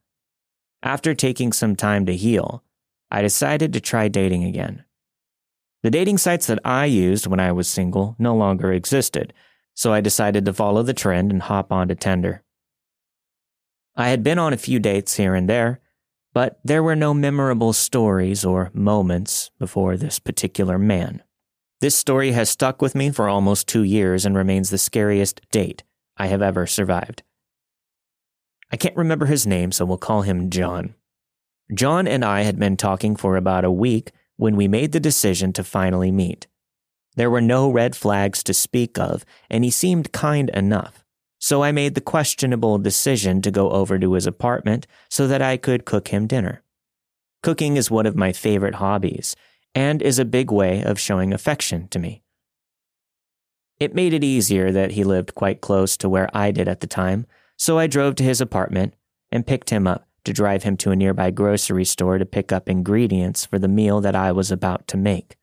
[0.84, 2.62] After taking some time to heal,
[3.12, 4.84] I decided to try dating again.
[5.82, 9.34] The dating sites that I used when I was single no longer existed,
[9.74, 12.42] so I decided to follow the trend and hop onto Tinder.
[13.94, 15.80] I had been on a few dates here and there,
[16.32, 21.22] but there were no memorable stories or moments before this particular man.
[21.82, 25.82] This story has stuck with me for almost two years and remains the scariest date
[26.16, 27.22] I have ever survived.
[28.70, 30.94] I can't remember his name, so we'll call him John.
[31.74, 35.52] John and I had been talking for about a week when we made the decision
[35.54, 36.46] to finally meet.
[37.16, 41.04] There were no red flags to speak of, and he seemed kind enough.
[41.38, 45.56] So I made the questionable decision to go over to his apartment so that I
[45.56, 46.62] could cook him dinner.
[47.42, 49.34] Cooking is one of my favorite hobbies,
[49.74, 52.22] and is a big way of showing affection to me.
[53.80, 56.86] It made it easier that he lived quite close to where I did at the
[56.86, 58.94] time, so I drove to his apartment
[59.32, 62.68] and picked him up to drive him to a nearby grocery store to pick up
[62.68, 65.36] ingredients for the meal that I was about to make.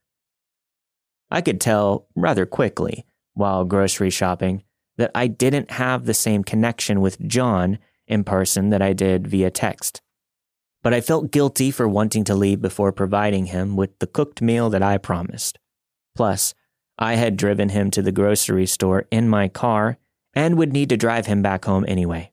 [1.29, 4.63] I could tell rather quickly, while grocery shopping,
[4.97, 9.51] that I didn't have the same connection with John in person that I did via
[9.51, 10.01] text
[10.81, 14.69] but I felt guilty for wanting to leave before providing him with the cooked meal
[14.69, 15.59] that I promised.
[16.15, 16.53] Plus,
[16.97, 19.97] I had driven him to the grocery store in my car
[20.33, 22.28] and would need to drive him back home anyway.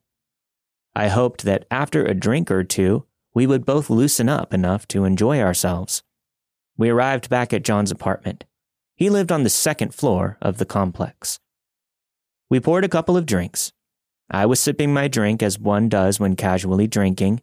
[0.96, 3.04] I hoped that after a drink or two,
[3.34, 6.02] we would both loosen up enough to enjoy ourselves.
[6.78, 8.46] We arrived back at John's apartment.
[8.94, 11.38] He lived on the second floor of the complex.
[12.48, 13.74] We poured a couple of drinks.
[14.30, 17.42] I was sipping my drink as one does when casually drinking,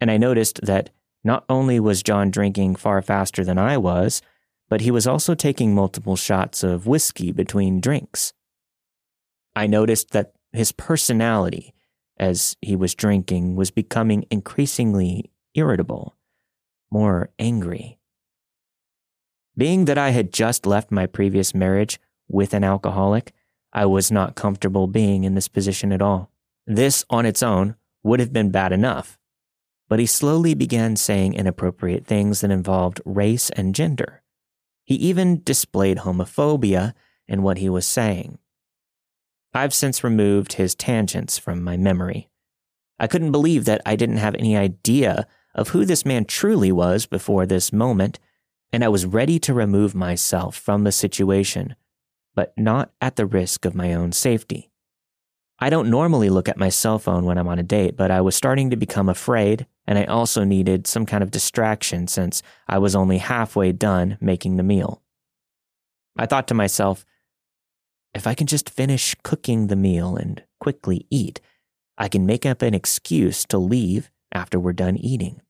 [0.00, 0.88] and I noticed that
[1.22, 4.22] not only was John drinking far faster than I was,
[4.70, 8.32] but he was also taking multiple shots of whiskey between drinks.
[9.54, 11.74] I noticed that his personality,
[12.20, 16.16] as he was drinking, was becoming increasingly irritable,
[16.90, 17.98] more angry.
[19.56, 23.32] Being that I had just left my previous marriage with an alcoholic,
[23.72, 26.30] I was not comfortable being in this position at all.
[26.66, 29.18] This on its own would have been bad enough,
[29.88, 34.22] but he slowly began saying inappropriate things that involved race and gender.
[34.84, 36.92] He even displayed homophobia
[37.26, 38.38] in what he was saying.
[39.52, 42.28] I've since removed his tangents from my memory.
[42.98, 47.06] I couldn't believe that I didn't have any idea of who this man truly was
[47.06, 48.20] before this moment,
[48.72, 51.74] and I was ready to remove myself from the situation,
[52.34, 54.70] but not at the risk of my own safety.
[55.58, 58.20] I don't normally look at my cell phone when I'm on a date, but I
[58.20, 62.78] was starting to become afraid, and I also needed some kind of distraction since I
[62.78, 65.02] was only halfway done making the meal.
[66.16, 67.04] I thought to myself,
[68.14, 71.40] if I can just finish cooking the meal and quickly eat,
[71.96, 75.40] I can make up an excuse to leave after we're done eating.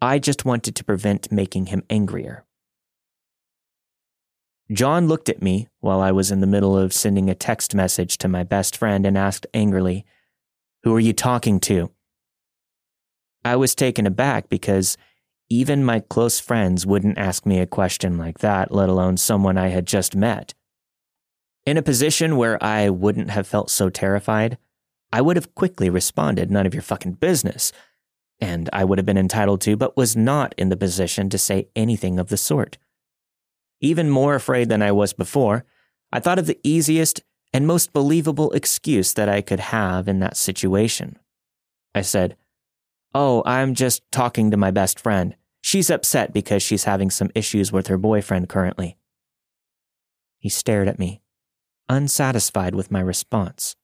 [0.00, 2.44] I just wanted to prevent making him angrier.
[4.72, 8.18] John looked at me while I was in the middle of sending a text message
[8.18, 10.04] to my best friend and asked angrily,
[10.82, 11.92] Who are you talking to?
[13.44, 14.96] I was taken aback because
[15.48, 19.68] even my close friends wouldn't ask me a question like that, let alone someone I
[19.68, 20.52] had just met.
[21.66, 24.56] In a position where I wouldn't have felt so terrified,
[25.12, 27.72] I would have quickly responded, None of your fucking business.
[28.40, 31.68] And I would have been entitled to, but was not in the position to say
[31.74, 32.78] anything of the sort.
[33.80, 35.64] Even more afraid than I was before,
[36.12, 37.20] I thought of the easiest
[37.52, 41.18] and most believable excuse that I could have in that situation.
[41.94, 42.36] I said,
[43.14, 45.34] Oh, I'm just talking to my best friend.
[45.62, 48.98] She's upset because she's having some issues with her boyfriend currently.
[50.38, 51.22] He stared at me,
[51.88, 53.76] unsatisfied with my response.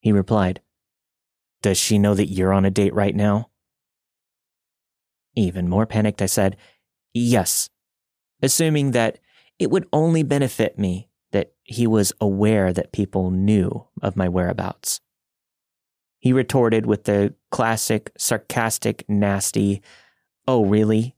[0.00, 0.60] He replied,
[1.62, 3.50] Does she know that you're on a date right now?
[5.34, 6.56] Even more panicked, I said,
[7.12, 7.68] Yes,
[8.42, 9.18] assuming that
[9.58, 15.00] it would only benefit me that he was aware that people knew of my whereabouts.
[16.18, 19.82] He retorted with the classic, sarcastic, nasty,
[20.48, 21.16] Oh, really?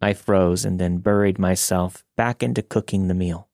[0.00, 3.47] I froze and then buried myself back into cooking the meal.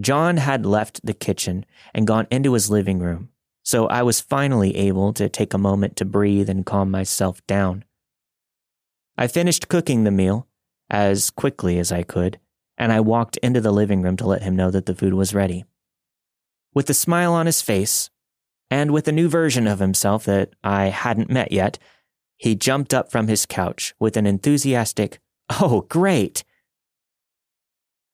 [0.00, 1.64] John had left the kitchen
[1.94, 3.30] and gone into his living room,
[3.62, 7.84] so I was finally able to take a moment to breathe and calm myself down.
[9.16, 10.48] I finished cooking the meal
[10.90, 12.40] as quickly as I could,
[12.76, 15.34] and I walked into the living room to let him know that the food was
[15.34, 15.64] ready.
[16.74, 18.10] With a smile on his face,
[18.70, 21.78] and with a new version of himself that I hadn't met yet,
[22.36, 25.20] he jumped up from his couch with an enthusiastic,
[25.60, 26.42] Oh, great!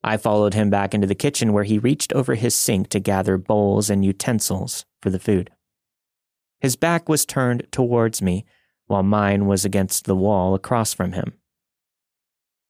[0.02, 3.36] I followed him back into the kitchen where he reached over his sink to gather
[3.36, 5.50] bowls and utensils for the food.
[6.60, 8.44] His back was turned towards me,
[8.86, 11.34] while mine was against the wall across from him.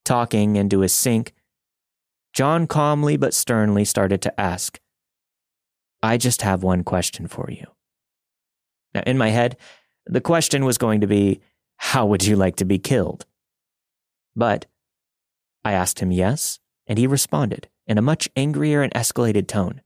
[0.04, 1.32] Talking into his sink,
[2.32, 4.78] John calmly but sternly started to ask,
[6.02, 7.66] I just have one question for you.
[8.94, 9.56] Now, in my head,
[10.06, 11.40] the question was going to be,
[11.76, 13.26] How would you like to be killed?
[14.34, 14.66] But
[15.64, 16.59] I asked him yes,
[16.90, 19.80] and he responded in a much angrier and escalated tone.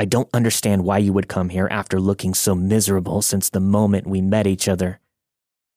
[0.00, 4.08] I don't understand why you would come here after looking so miserable since the moment
[4.08, 4.98] we met each other.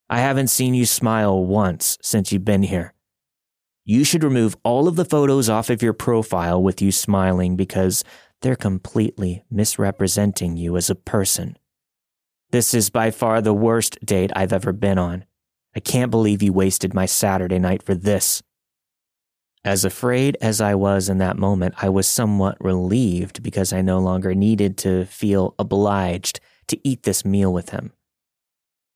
[0.10, 2.96] I haven't seen you smile once since you've been here.
[3.86, 8.04] You should remove all of the photos off of your profile with you smiling because
[8.42, 11.56] they're completely misrepresenting you as a person.
[12.50, 15.26] This is by far the worst date I've ever been on.
[15.76, 18.42] I can't believe you wasted my Saturday night for this.
[19.66, 24.00] As afraid as I was in that moment, I was somewhat relieved because I no
[24.00, 27.94] longer needed to feel obliged to eat this meal with him.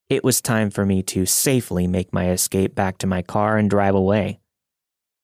[0.10, 3.70] It was time for me to safely make my escape back to my car and
[3.70, 4.40] drive away.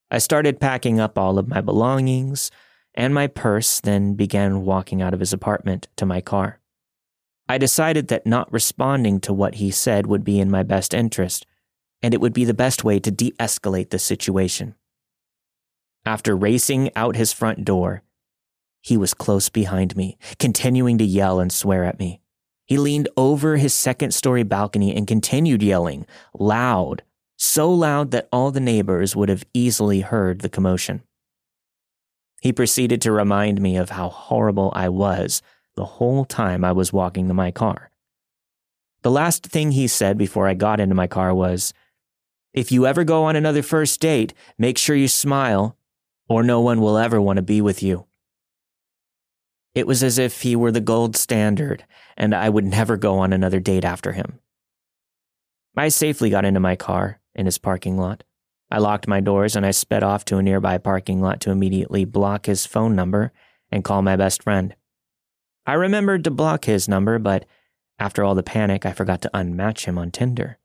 [0.09, 2.49] I started packing up all of my belongings
[2.95, 6.59] and my purse, then began walking out of his apartment to my car.
[7.49, 11.45] I decided that not responding to what he said would be in my best interest,
[12.01, 14.75] and it would be the best way to de escalate the situation.
[16.05, 18.03] After racing out his front door,
[18.81, 22.19] he was close behind me, continuing to yell and swear at me.
[22.65, 26.05] He leaned over his second story balcony and continued yelling,
[26.37, 27.03] loud,
[27.37, 31.03] so loud that all the neighbors would have easily heard the commotion.
[32.41, 35.41] He proceeded to remind me of how horrible I was
[35.75, 37.89] the whole time I was walking to my car.
[39.01, 41.73] The last thing he said before I got into my car was,
[42.53, 45.77] If you ever go on another first date, make sure you smile
[46.27, 48.05] or no one will ever want to be with you.
[49.75, 53.33] It was as if he were the gold standard, and I would never go on
[53.33, 54.39] another date after him.
[55.75, 58.23] I safely got into my car in his parking lot.
[58.69, 62.05] I locked my doors and I sped off to a nearby parking lot to immediately
[62.05, 63.31] block his phone number
[63.71, 64.75] and call my best friend.
[65.65, 67.45] I remembered to block his number, but
[67.97, 70.59] after all the panic, I forgot to unmatch him on Tinder.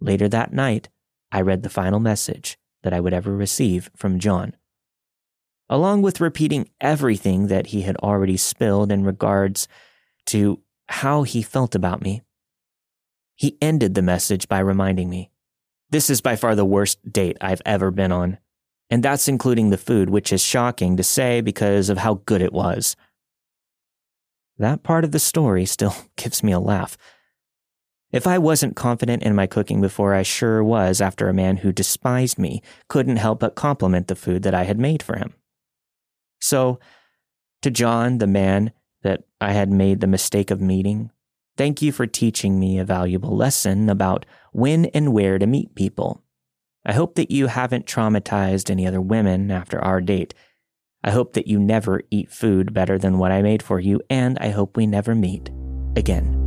[0.00, 0.88] Later that night,
[1.32, 4.54] I read the final message that I would ever receive from John.
[5.68, 9.66] Along with repeating everything that he had already spilled in regards
[10.26, 12.22] to how he felt about me,
[13.34, 15.32] he ended the message by reminding me
[15.90, 18.38] this is by far the worst date I've ever been on.
[18.88, 22.52] And that's including the food, which is shocking to say because of how good it
[22.52, 22.94] was.
[24.58, 26.96] That part of the story still gives me a laugh.
[28.12, 31.72] If I wasn't confident in my cooking before, I sure was after a man who
[31.72, 35.34] despised me couldn't help but compliment the food that I had made for him.
[36.40, 36.78] So,
[37.62, 41.10] to John, the man that I had made the mistake of meeting,
[41.56, 46.22] thank you for teaching me a valuable lesson about when and where to meet people.
[46.84, 50.34] I hope that you haven't traumatized any other women after our date.
[51.02, 54.38] I hope that you never eat food better than what I made for you, and
[54.38, 55.50] I hope we never meet
[55.96, 56.45] again.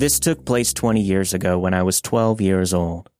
[0.00, 3.10] This took place 20 years ago when I was 12 years old.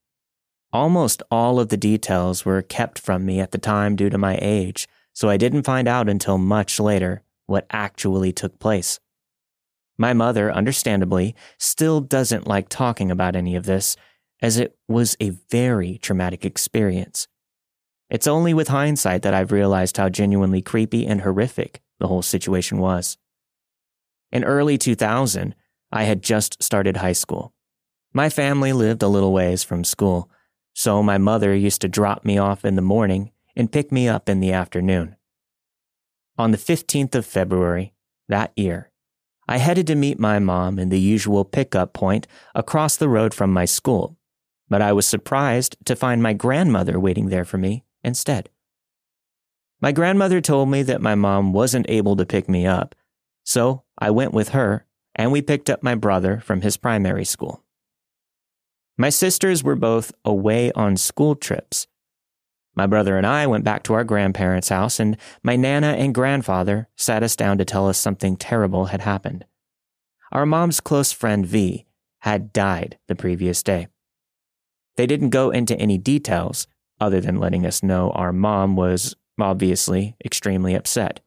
[0.73, 4.39] Almost all of the details were kept from me at the time due to my
[4.41, 8.99] age, so I didn't find out until much later what actually took place.
[9.99, 13.95] My mother, understandably, still doesn't like talking about any of this,
[14.41, 17.29] as it was a very traumatic experience.
[18.09, 22.79] It's only with hindsight that I've realized how genuinely creepy and horrific the whole situation
[22.79, 23.19] was.
[24.33, 25.55] In early 2000,
[25.93, 27.53] I had just started high school.
[28.13, 30.31] My family lived a little ways from school,
[30.73, 34.29] so my mother used to drop me off in the morning and pick me up
[34.29, 35.17] in the afternoon.
[36.39, 37.93] On the 15th of February
[38.29, 38.91] that year,
[39.49, 43.53] I headed to meet my mom in the usual pickup point across the road from
[43.53, 44.17] my school,
[44.69, 48.49] but I was surprised to find my grandmother waiting there for me instead.
[49.81, 52.95] My grandmother told me that my mom wasn't able to pick me up,
[53.43, 54.87] so I went with her
[55.21, 57.63] and we picked up my brother from his primary school.
[58.97, 61.87] My sisters were both away on school trips.
[62.75, 66.89] My brother and I went back to our grandparents' house, and my Nana and grandfather
[66.97, 69.45] sat us down to tell us something terrible had happened.
[70.33, 71.85] Our mom's close friend V
[72.21, 73.89] had died the previous day.
[74.97, 76.67] They didn't go into any details
[76.99, 81.21] other than letting us know our mom was obviously extremely upset.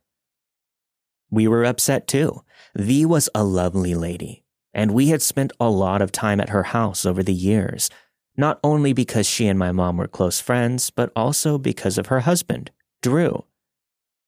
[1.34, 2.44] We were upset too.
[2.76, 6.62] V was a lovely lady, and we had spent a lot of time at her
[6.62, 7.90] house over the years,
[8.38, 12.20] not only because she and my mom were close friends, but also because of her
[12.20, 12.70] husband,
[13.02, 13.46] Drew.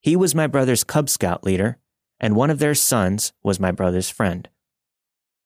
[0.02, 1.78] He was my brother's Cub Scout leader,
[2.20, 4.50] and one of their sons was my brother's friend.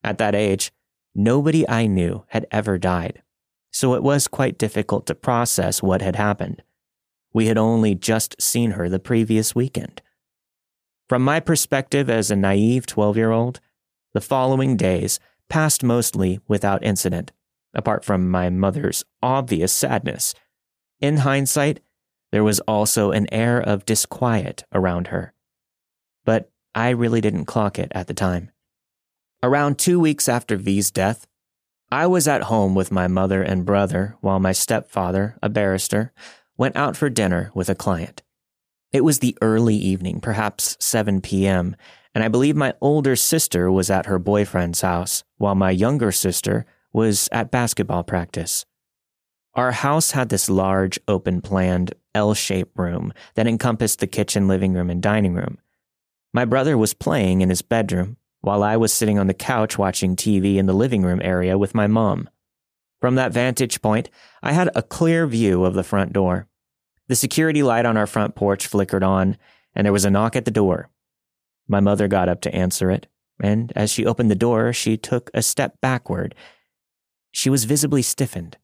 [0.02, 0.72] At that age,
[1.14, 3.22] nobody I knew had ever died,
[3.70, 6.64] so it was quite difficult to process what had happened.
[7.34, 10.02] We had only just seen her the previous weekend.
[11.10, 13.60] From my perspective as a naive 12 year old,
[14.14, 17.32] the following days passed mostly without incident,
[17.74, 20.36] apart from my mother's obvious sadness.
[21.02, 21.80] In hindsight,
[22.32, 25.34] there was also an air of disquiet around her.
[26.26, 28.52] But I really didn't clock it at the time.
[29.42, 31.26] Around two weeks after V's death,
[31.92, 36.14] I was at home with my mother and brother while my stepfather, a barrister,
[36.56, 38.22] went out for dinner with a client.
[38.92, 41.76] It was the early evening, perhaps 7 p.m.,
[42.16, 46.66] and I believe my older sister was at her boyfriend's house, while my younger sister
[46.92, 48.66] was at basketball practice.
[49.54, 54.74] Our house had this large, open planned, L shaped room that encompassed the kitchen, living
[54.74, 55.60] room, and dining room.
[56.34, 60.16] My brother was playing in his bedroom, while I was sitting on the couch watching
[60.16, 62.28] TV in the living room area with my mom.
[63.00, 64.10] From that vantage point,
[64.42, 66.49] I had a clear view of the front door.
[67.10, 69.36] The security light on our front porch flickered on,
[69.74, 70.90] and there was a knock at the door.
[71.68, 73.08] My mother got up to answer it,
[73.42, 76.36] and as she opened the door, she took a step backward.
[77.32, 78.58] She was visibly stiffened.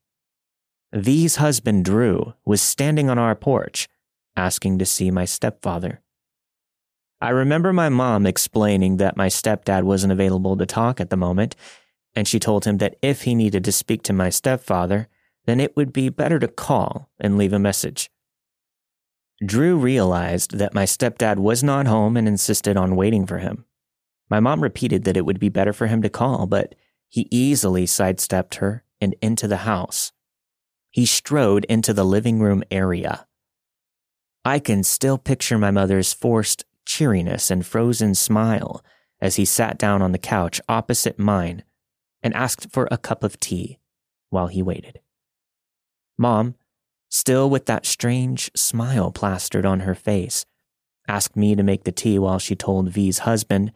[0.93, 3.89] V's husband, Drew, was standing on our porch,
[4.38, 6.02] asking to see my stepfather.
[7.20, 11.56] I remember my mom explaining that my stepdad wasn't available to talk at the moment,
[12.16, 15.08] and she told him that if he needed to speak to my stepfather,
[15.46, 18.12] then it would be better to call and leave a message.
[19.43, 23.65] Drew realized that my stepdad was not home and insisted on waiting for him.
[24.29, 26.75] My mom repeated that it would be better for him to call, but
[27.09, 30.11] he easily sidestepped her and into the house.
[30.89, 33.27] He strode into the living room area.
[34.45, 38.83] I can still picture my mother's forced cheeriness and frozen smile
[39.19, 41.63] as he sat down on the couch opposite mine
[42.23, 43.79] and asked for a cup of tea
[44.29, 44.99] while he waited.
[46.17, 46.55] Mom,
[47.10, 50.45] still with that strange smile plastered on her face,
[51.08, 53.72] asked me to make the tea while she told V's husband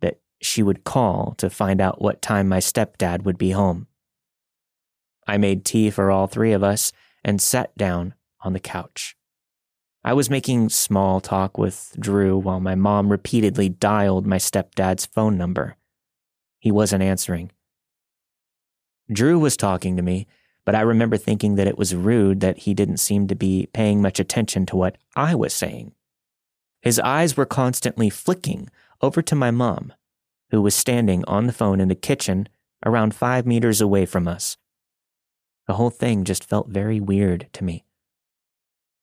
[0.00, 3.86] that she would call to find out what time my stepdad would be home.
[5.26, 6.92] I made tea for all three of us
[7.24, 9.16] and sat down on the couch.
[10.04, 15.36] I was making small talk with Drew while my mom repeatedly dialed my stepdad's phone
[15.36, 15.76] number.
[16.60, 17.50] He wasn't answering.
[19.10, 20.28] Drew was talking to me
[20.66, 24.02] but I remember thinking that it was rude that he didn't seem to be paying
[24.02, 25.92] much attention to what I was saying.
[26.82, 28.68] His eyes were constantly flicking
[29.00, 29.92] over to my mom,
[30.50, 32.48] who was standing on the phone in the kitchen
[32.84, 34.56] around five meters away from us.
[35.68, 37.84] The whole thing just felt very weird to me.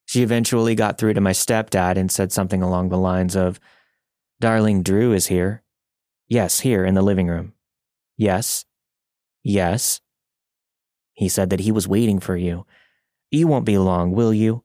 [0.05, 3.59] She eventually got through to my stepdad and said something along the lines of,
[4.41, 5.63] Darling, Drew is here.
[6.27, 7.53] Yes, here in the living room.
[8.17, 8.65] Yes.
[9.43, 10.01] Yes.
[11.13, 12.65] He said that he was waiting for you.
[13.31, 14.63] You won't be long, will you?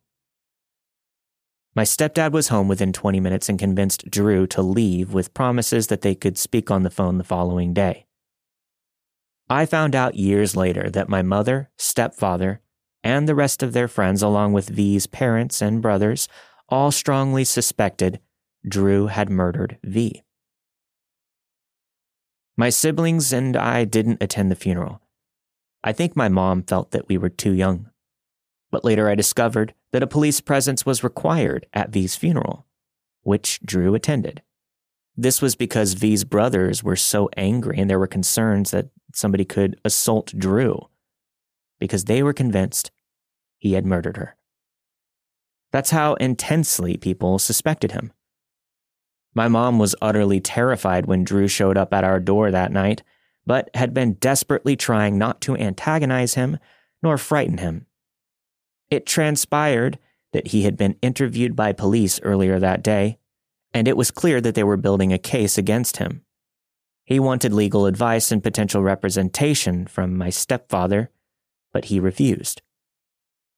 [1.74, 6.00] My stepdad was home within 20 minutes and convinced Drew to leave with promises that
[6.00, 8.06] they could speak on the phone the following day.
[9.48, 12.60] I found out years later that my mother, stepfather,
[13.04, 16.28] and the rest of their friends, along with V's parents and brothers,
[16.68, 18.20] all strongly suspected
[18.66, 20.22] Drew had murdered V.
[22.56, 25.00] My siblings and I didn't attend the funeral.
[25.82, 27.90] I think my mom felt that we were too young.
[28.70, 32.66] But later I discovered that a police presence was required at V's funeral,
[33.22, 34.42] which Drew attended.
[35.16, 39.80] This was because V's brothers were so angry and there were concerns that somebody could
[39.84, 40.88] assault Drew
[41.78, 42.90] because they were convinced
[43.56, 44.36] he had murdered her.
[45.72, 48.12] That's how intensely people suspected him.
[49.34, 53.02] My mom was utterly terrified when Drew showed up at our door that night,
[53.48, 56.58] but had been desperately trying not to antagonize him
[57.02, 57.86] nor frighten him.
[58.90, 59.98] It transpired
[60.34, 63.18] that he had been interviewed by police earlier that day,
[63.72, 66.20] and it was clear that they were building a case against him.
[67.06, 71.10] He wanted legal advice and potential representation from my stepfather,
[71.72, 72.60] but he refused.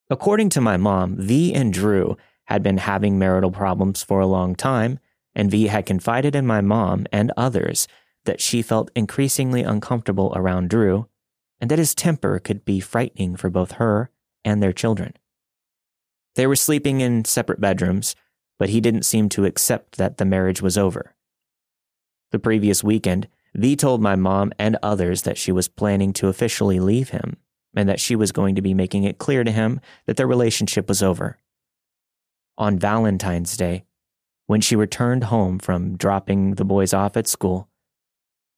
[0.08, 4.54] According to my mom, V and Drew had been having marital problems for a long
[4.54, 5.00] time,
[5.34, 7.88] and V had confided in my mom and others
[8.24, 11.08] that she felt increasingly uncomfortable around Drew
[11.60, 14.10] and that his temper could be frightening for both her
[14.44, 15.14] and their children.
[16.36, 18.14] They were sleeping in separate bedrooms,
[18.58, 21.14] but he didn't seem to accept that the marriage was over.
[22.30, 26.78] The previous weekend, V told my mom and others that she was planning to officially
[26.78, 27.36] leave him
[27.74, 30.88] and that she was going to be making it clear to him that their relationship
[30.88, 31.38] was over.
[32.58, 33.84] On Valentine's Day,
[34.46, 37.69] when she returned home from dropping the boys off at school,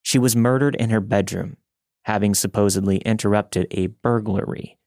[0.02, 1.56] she was murdered in her bedroom,
[2.02, 4.78] having supposedly interrupted a burglary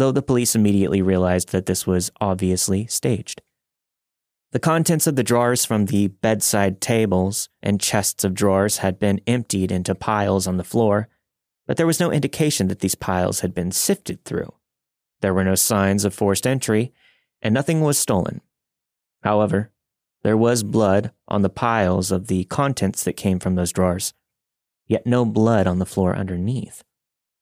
[0.00, 3.42] though the police immediately realized that this was obviously staged.
[4.52, 9.20] The contents of the drawers from the bedside tables and chests of drawers had been
[9.26, 11.08] emptied into piles on the floor,
[11.66, 14.50] but there was no indication that these piles had been sifted through.
[15.20, 16.94] There were no signs of forced entry,
[17.42, 18.40] and nothing was stolen.
[19.22, 19.70] However,
[20.22, 24.14] there was blood on the piles of the contents that came from those drawers,
[24.90, 26.82] yet no blood on the floor underneath,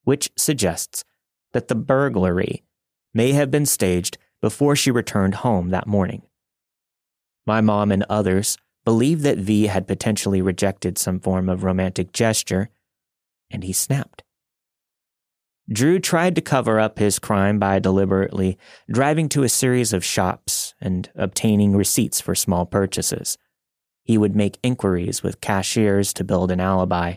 [0.05, 1.03] which suggests
[1.53, 2.63] that the burglary
[3.15, 6.21] may have been staged before she returned home that morning.
[7.47, 12.69] My mom and others believe that V had potentially rejected some form of romantic gesture,
[13.51, 14.23] and he snapped.
[15.73, 18.59] Drew tried to cover up his crime by deliberately
[18.91, 23.39] driving to a series of shops and obtaining receipts for small purchases.
[24.05, 27.17] He would make inquiries with cashiers to build an alibi,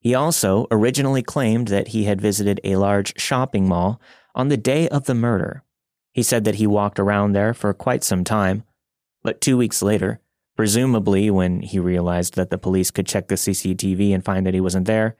[0.00, 4.00] he also originally claimed that he had visited a large shopping mall
[4.34, 5.64] on the day of the murder.
[6.12, 8.64] He said that he walked around there for quite some time,
[9.22, 10.20] but two weeks later,
[10.56, 14.60] presumably when he realized that the police could check the CCTV and find that he
[14.60, 15.16] wasn't there,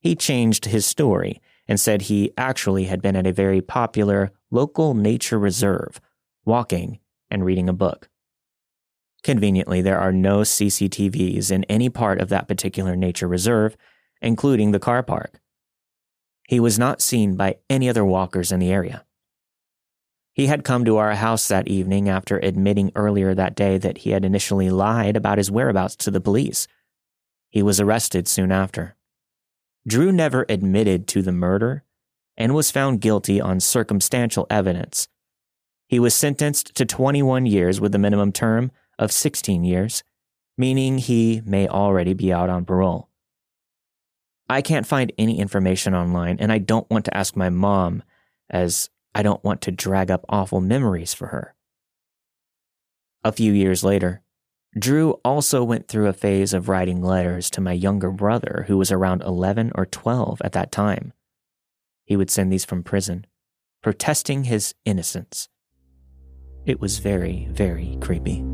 [0.00, 4.94] he changed his story and said he actually had been at a very popular local
[4.94, 6.00] nature reserve,
[6.44, 7.00] walking
[7.30, 8.08] and reading a book.
[9.22, 13.74] Conveniently, there are no CCTVs in any part of that particular nature reserve,
[14.24, 15.40] including the car park.
[16.48, 19.04] He was not seen by any other walkers in the area.
[20.32, 24.10] He had come to our house that evening after admitting earlier that day that he
[24.10, 26.66] had initially lied about his whereabouts to the police.
[27.50, 28.96] He was arrested soon after.
[29.86, 31.84] Drew never admitted to the murder
[32.36, 35.06] and was found guilty on circumstantial evidence.
[35.86, 40.02] He was sentenced to 21 years with a minimum term of 16 years,
[40.58, 43.08] meaning he may already be out on parole.
[44.48, 48.02] I can't find any information online, and I don't want to ask my mom,
[48.50, 51.54] as I don't want to drag up awful memories for her.
[53.22, 54.20] A few years later,
[54.78, 58.92] Drew also went through a phase of writing letters to my younger brother, who was
[58.92, 61.12] around 11 or 12 at that time.
[62.04, 63.26] He would send these from prison,
[63.82, 65.48] protesting his innocence.
[66.66, 68.44] It was very, very creepy.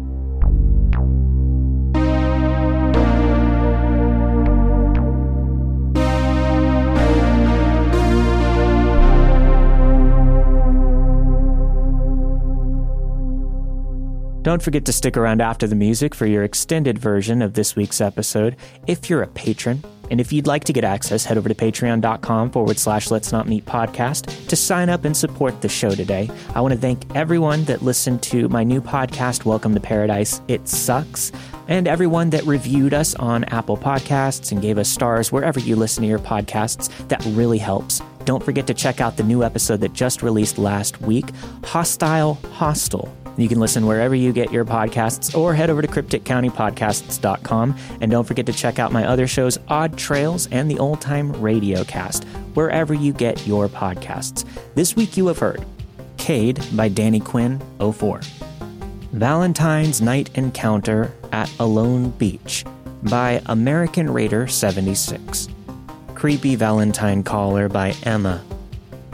[14.42, 18.00] Don't forget to stick around after the music for your extended version of this week's
[18.00, 19.84] episode if you're a patron.
[20.10, 23.46] And if you'd like to get access, head over to patreon.com forward slash let's not
[23.46, 26.30] meet podcast to sign up and support the show today.
[26.54, 30.40] I want to thank everyone that listened to my new podcast, Welcome to Paradise.
[30.48, 31.32] It sucks.
[31.68, 36.02] And everyone that reviewed us on Apple Podcasts and gave us stars wherever you listen
[36.02, 36.88] to your podcasts.
[37.08, 38.00] That really helps.
[38.24, 41.26] Don't forget to check out the new episode that just released last week
[41.62, 47.76] Hostile Hostel you can listen wherever you get your podcasts or head over to crypticcountypodcasts.com.
[48.00, 51.32] And don't forget to check out my other shows, Odd Trails and the Old Time
[51.40, 52.24] Radio Cast,
[52.54, 54.44] wherever you get your podcasts.
[54.74, 55.64] This week you have heard
[56.16, 58.20] Cade by Danny Quinn 04.
[59.12, 62.64] Valentine's Night Encounter at Alone Beach
[63.04, 65.48] by American Raider 76.
[66.14, 68.44] Creepy Valentine Caller by Emma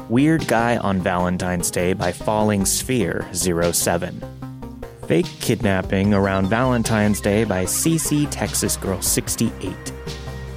[0.08, 4.22] Weird Guy on Valentine's Day by Falling Sphere 07.
[5.08, 9.74] Fake kidnapping around Valentine's Day by CC Texas Girl 68.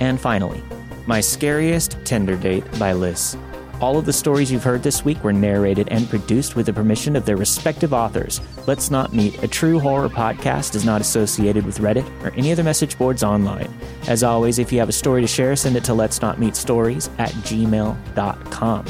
[0.02, 0.62] And finally,
[1.08, 3.36] My Scariest Tinder Date by Liz.
[3.82, 7.16] All of the stories you've heard this week were narrated and produced with the permission
[7.16, 8.42] of their respective authors.
[8.68, 12.64] Let's Not Meet, a true horror podcast, is not associated with Reddit or any other
[12.64, 13.74] message boards online.
[14.08, 16.56] As always, if you have a story to share, send it to let's not meet
[16.56, 18.86] stories at gmail.com.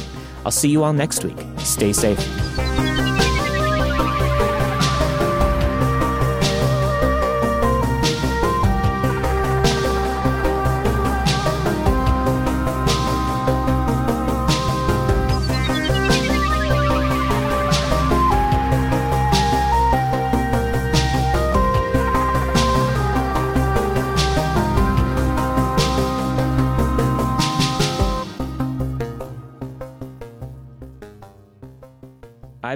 [0.46, 1.38] I'll see you all next week.
[1.60, 2.20] Stay safe.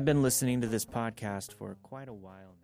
[0.04, 2.63] I've been listening to this podcast for quite a while now.